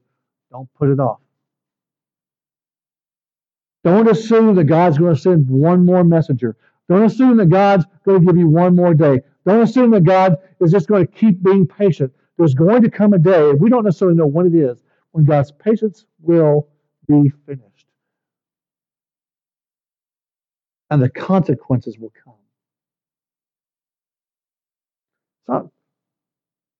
don't 0.53 0.69
put 0.75 0.91
it 0.91 1.01
off. 1.01 1.21
Don't 3.83 4.11
assume 4.11 4.57
that 4.57 4.65
God's 4.65 4.99
going 4.99 5.15
to 5.15 5.21
send 5.21 5.49
one 5.49 5.87
more 5.87 6.05
messenger. 6.05 6.59
Don't 6.91 7.05
assume 7.05 7.37
that 7.37 7.47
God's 7.47 7.85
going 8.05 8.21
to 8.21 8.27
give 8.27 8.37
you 8.37 8.49
one 8.49 8.75
more 8.75 8.95
day. 8.95 9.21
Don't 9.47 9.63
assume 9.63 9.93
that 9.93 10.03
God 10.03 10.37
is 10.61 10.73
just 10.73 10.89
going 10.89 11.07
to 11.07 11.13
keep 11.13 11.41
being 11.41 11.67
patient. 11.67 12.13
There's 12.37 12.55
going 12.55 12.83
to 12.83 12.91
come 12.91 13.13
a 13.13 13.19
day, 13.19 13.53
we 13.53 13.71
don't 13.71 13.85
necessarily 13.85 14.17
know 14.17 14.27
when 14.27 14.47
it 14.47 14.55
is, 14.55 14.83
when 15.13 15.25
God's 15.25 15.53
patience 15.53 16.05
will 16.21 16.69
be 17.07 17.31
finished. 17.47 17.87
And 20.91 21.01
the 21.01 21.09
consequences 21.09 21.97
will 21.97 22.13
come. 22.25 22.35
It's 25.43 25.49
not, 25.49 25.67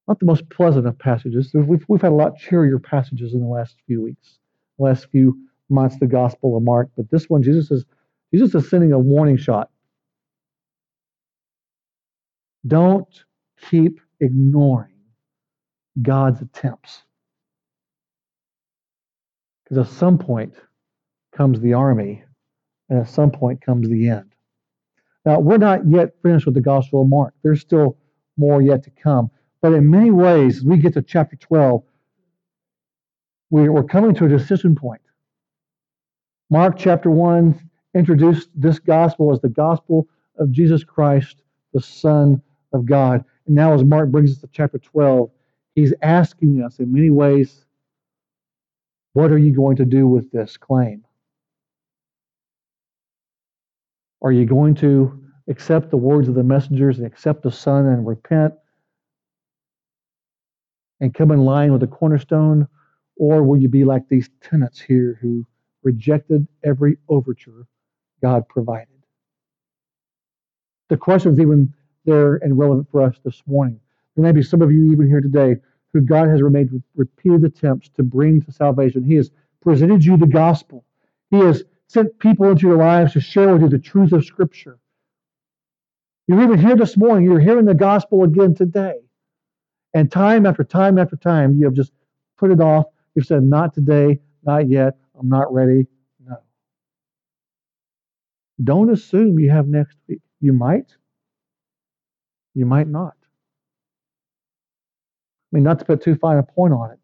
not 0.09 0.19
the 0.19 0.27
most 0.27 0.49
pleasant 0.51 0.89
of 0.89 0.99
passages. 0.99 1.53
We've, 1.55 1.85
we've 1.87 2.03
had 2.03 2.11
a 2.11 2.17
lot 2.17 2.37
cheerier 2.37 2.81
passages 2.81 3.33
in 3.33 3.41
the 3.41 3.47
last 3.47 3.77
few 3.87 4.03
weeks, 4.03 4.39
last 4.79 5.07
few 5.13 5.39
months, 5.69 5.99
the 6.01 6.07
Gospel 6.07 6.57
of 6.57 6.65
Mark. 6.65 6.89
But 6.97 7.09
this 7.11 7.31
one, 7.31 7.45
Jesus 7.45 7.71
is 7.71 7.85
Jesus 8.35 8.55
is 8.57 8.69
sending 8.69 8.93
a 8.93 8.99
warning 8.99 9.37
shot 9.37 9.71
don't 12.67 13.25
keep 13.71 14.01
ignoring 14.21 14.95
God's 16.01 16.41
attempts. 16.41 17.03
Because 19.65 19.87
at 19.87 19.93
some 19.95 20.19
point 20.19 20.55
comes 21.37 21.61
the 21.61 21.75
army, 21.75 22.25
and 22.89 23.01
at 23.01 23.09
some 23.09 23.31
point 23.31 23.61
comes 23.61 23.89
the 23.89 24.09
end. 24.09 24.35
Now, 25.25 25.39
we're 25.39 25.59
not 25.59 25.89
yet 25.89 26.15
finished 26.23 26.47
with 26.47 26.55
the 26.55 26.61
Gospel 26.61 27.03
of 27.03 27.09
Mark. 27.09 27.35
There's 27.43 27.61
still 27.61 27.97
more 28.37 28.63
yet 28.63 28.83
to 28.85 28.91
come. 28.91 29.31
But 29.61 29.75
in 29.75 29.91
many 29.91 30.11
ways, 30.11 30.59
as 30.59 30.65
we 30.65 30.79
get 30.79 30.95
to 30.95 31.03
chapter 31.03 31.37
12, 31.37 31.83
we're 33.51 33.83
coming 33.85 34.15
to 34.15 34.25
a 34.25 34.29
decision 34.29 34.75
point. 34.75 35.03
Mark 36.51 36.77
chapter 36.79 37.11
1 37.11 37.71
introduced 37.95 38.49
this 38.55 38.79
gospel 38.79 39.33
as 39.33 39.41
the 39.41 39.49
gospel 39.49 40.09
of 40.39 40.51
Jesus 40.51 40.85
Christ, 40.85 41.43
the 41.73 41.81
Son 41.81 42.41
of 42.73 42.87
God. 42.87 43.25
And 43.47 43.55
now, 43.55 43.75
as 43.75 43.85
Mark 43.85 44.11
brings 44.11 44.33
us 44.33 44.39
to 44.39 44.49
chapter 44.53 44.79
12, 44.79 45.31
he's 45.75 45.95
asking 46.03 46.63
us 46.63 46.79
in 46.79 46.93
many 46.93 47.11
ways, 47.11 47.65
what 49.13 49.33
are 49.33 49.39
you 49.39 49.55
going 49.55 49.77
to 49.77 49.85
do 49.85 50.07
with 50.07 50.31
this 50.31 50.57
claim? 50.57 51.05
Are 54.23 54.33
you 54.33 54.45
going 54.45 54.75
to 54.77 55.21
accept 55.49 55.91
the 55.91 55.97
words 55.97 56.29
of 56.29 56.35
the 56.35 56.45
messengers 56.45 56.99
and 56.99 57.07
accept 57.07 57.43
the 57.43 57.51
Son 57.51 57.87
and 57.87 58.07
repent 58.07 58.55
and 61.01 61.15
come 61.15 61.31
in 61.31 61.41
line 61.41 61.73
with 61.73 61.81
the 61.81 61.87
cornerstone? 61.87 62.69
Or 63.17 63.43
will 63.43 63.57
you 63.59 63.69
be 63.69 63.85
like 63.85 64.09
these 64.09 64.31
tenants 64.41 64.81
here 64.81 65.19
who 65.21 65.45
rejected 65.83 66.47
every 66.63 66.99
overture 67.09 67.67
God 68.23 68.49
provided? 68.49 68.89
The 70.89 70.97
question 70.97 71.33
is 71.33 71.41
even 71.41 71.75
there 72.05 72.37
and 72.37 72.59
relevant 72.59 72.89
for 72.91 73.03
us 73.03 73.17
this 73.25 73.43
morning. 73.47 73.81
There 74.17 74.25
may 74.25 74.33
be 74.33 74.43
some 74.43 74.63
of 74.63 74.73
you 74.73 74.93
even 74.93 75.07
here 75.07 75.21
today 75.21 75.57
who 75.93 76.01
God 76.01 76.29
has 76.29 76.41
made 76.43 76.69
repeated 76.95 77.45
attempts 77.45 77.89
to 77.91 78.03
bring 78.03 78.41
to 78.43 78.53
salvation. 78.53 79.03
He 79.03 79.15
has 79.15 79.31
presented 79.61 80.05
you 80.05 80.17
the 80.17 80.27
gospel. 80.27 80.85
He 81.31 81.39
has 81.39 81.65
sent 81.89 82.19
people 82.19 82.49
into 82.49 82.67
your 82.67 82.77
lives 82.77 83.13
to 83.15 83.21
share 83.21 83.53
with 83.53 83.63
you 83.63 83.69
the 83.69 83.79
truth 83.79 84.13
of 84.13 84.25
Scripture. 84.25 84.79
You're 86.27 86.43
even 86.43 86.59
here 86.59 86.77
this 86.77 86.97
morning. 86.97 87.25
You're 87.25 87.41
hearing 87.41 87.65
the 87.65 87.75
gospel 87.75 88.23
again 88.23 88.55
today. 88.55 88.95
And 89.95 90.11
time 90.11 90.47
after 90.47 90.63
time 90.63 90.99
after 90.99 91.17
time, 91.17 91.59
you 91.59 91.65
have 91.65 91.75
just 91.75 91.91
put 92.39 92.53
it 92.53 92.61
off. 92.61 92.87
You've 93.15 93.27
said, 93.27 93.43
Not 93.43 93.75
today, 93.75 94.21
not 94.45 94.69
yet, 94.69 94.97
I'm 95.19 95.29
not 95.29 95.53
ready. 95.53 95.89
No. 96.25 96.37
Don't 98.63 98.91
assume 98.91 99.41
you 99.41 99.51
have 99.51 99.67
next 99.67 99.97
week. 100.09 100.21
You 100.41 100.53
might, 100.53 100.95
you 102.55 102.67
might 102.67 102.89
not. 102.89 103.15
I 105.53 105.57
mean, 105.57 105.65
not 105.65 105.79
to 105.81 105.85
put 105.85 106.03
too 106.03 106.15
fine 106.15 106.39
a 106.39 106.43
point 106.43 106.73
on 106.73 106.93
it. 106.93 106.99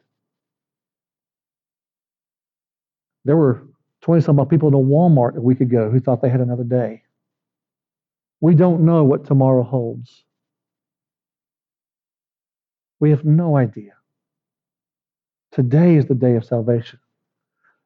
There 3.24 3.36
were 3.36 3.66
20 4.03 4.22
some 4.22 4.47
people 4.47 4.68
in 4.68 4.74
a 4.74 4.78
Walmart 4.78 5.36
a 5.36 5.40
week 5.40 5.61
ago 5.61 5.90
who 5.90 5.99
thought 5.99 6.22
they 6.22 6.28
had 6.28 6.40
another 6.40 6.62
day. 6.64 7.03
We 8.40 8.55
don't 8.55 8.82
know 8.82 9.03
what 9.03 9.24
tomorrow 9.24 9.64
holds. 9.64 10.24
We 13.01 13.11
have 13.11 13.24
no 13.24 13.57
idea. 13.57 13.92
Today 15.53 15.97
is 15.97 16.07
the 16.07 16.14
day 16.14 16.36
of 16.36 16.44
salvation. 16.44 17.01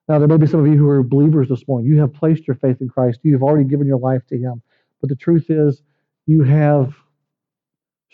Now, 0.08 0.18
there 0.18 0.28
may 0.28 0.36
be 0.36 0.46
some 0.46 0.60
of 0.60 0.66
you 0.66 0.76
who 0.76 0.88
are 0.88 1.02
believers 1.02 1.48
this 1.48 1.66
morning. 1.68 1.88
You 1.88 2.00
have 2.00 2.12
placed 2.12 2.46
your 2.46 2.56
faith 2.56 2.80
in 2.80 2.88
Christ. 2.88 3.20
You 3.22 3.32
have 3.34 3.42
already 3.42 3.68
given 3.68 3.86
your 3.86 3.98
life 3.98 4.26
to 4.28 4.36
Him. 4.36 4.60
But 5.00 5.08
the 5.08 5.16
truth 5.16 5.46
is, 5.48 5.82
you 6.26 6.42
have 6.42 6.92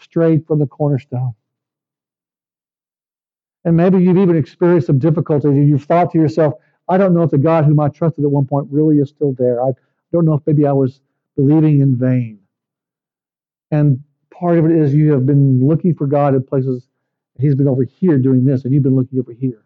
strayed 0.00 0.46
from 0.46 0.58
the 0.58 0.66
cornerstone. 0.66 1.34
And 3.64 3.76
maybe 3.76 3.98
you've 3.98 4.18
even 4.18 4.36
experienced 4.36 4.86
some 4.86 4.98
difficulties 4.98 5.50
and 5.50 5.68
you've 5.68 5.84
thought 5.84 6.12
to 6.12 6.18
yourself, 6.18 6.54
I 6.88 6.98
don't 6.98 7.14
know 7.14 7.22
if 7.22 7.30
the 7.30 7.38
God 7.38 7.64
whom 7.64 7.80
I 7.80 7.88
trusted 7.88 8.24
at 8.24 8.30
one 8.30 8.46
point 8.46 8.68
really 8.70 8.98
is 8.98 9.08
still 9.08 9.34
there. 9.36 9.60
I 9.60 9.72
don't 10.12 10.24
know 10.24 10.34
if 10.34 10.42
maybe 10.46 10.66
I 10.66 10.72
was 10.72 11.00
believing 11.34 11.80
in 11.80 11.96
vain. 11.96 12.38
And 13.70 14.00
part 14.30 14.58
of 14.58 14.66
it 14.66 14.70
is 14.70 14.94
you 14.94 15.12
have 15.12 15.26
been 15.26 15.66
looking 15.66 15.94
for 15.94 16.06
God 16.06 16.34
in 16.34 16.42
places, 16.44 16.88
He's 17.38 17.54
been 17.54 17.68
over 17.68 17.82
here 17.82 18.18
doing 18.18 18.44
this, 18.44 18.64
and 18.64 18.72
you've 18.72 18.82
been 18.82 18.96
looking 18.96 19.18
over 19.18 19.32
here. 19.32 19.64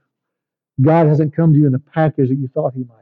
God 0.81 1.07
hasn't 1.07 1.37
come 1.37 1.53
to 1.53 1.59
you 1.59 1.67
in 1.67 1.73
the 1.73 1.79
package 1.79 2.31
that 2.31 2.37
you 2.37 2.49
thought 2.49 2.73
He 2.75 2.85
might. 2.85 3.00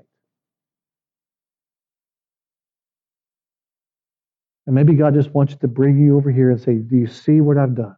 And 4.69 4.75
maybe 4.75 4.93
God 4.93 5.15
just 5.15 5.33
wants 5.33 5.57
to 5.57 5.67
bring 5.67 5.99
you 5.99 6.19
over 6.19 6.31
here 6.31 6.51
and 6.51 6.61
say, 6.61 6.75
Do 6.75 6.95
you 6.95 7.07
see 7.07 7.41
what 7.41 7.57
I've 7.57 7.75
done? 7.75 7.97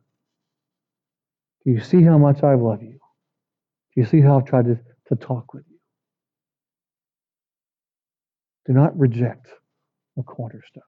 Do 1.65 1.73
you 1.73 1.81
see 1.81 2.01
how 2.01 2.17
much 2.17 2.45
I 2.45 2.55
love 2.55 2.81
you? 2.81 2.93
Do 2.93 4.01
you 4.01 4.05
see 4.05 4.21
how 4.21 4.39
I've 4.39 4.45
tried 4.45 4.67
to, 4.67 4.79
to 5.09 5.17
talk 5.17 5.53
with 5.53 5.65
you? 5.69 5.79
Do 8.67 8.73
not 8.73 8.97
reject 8.97 9.49
the 10.17 10.23
cornerstone. 10.23 10.85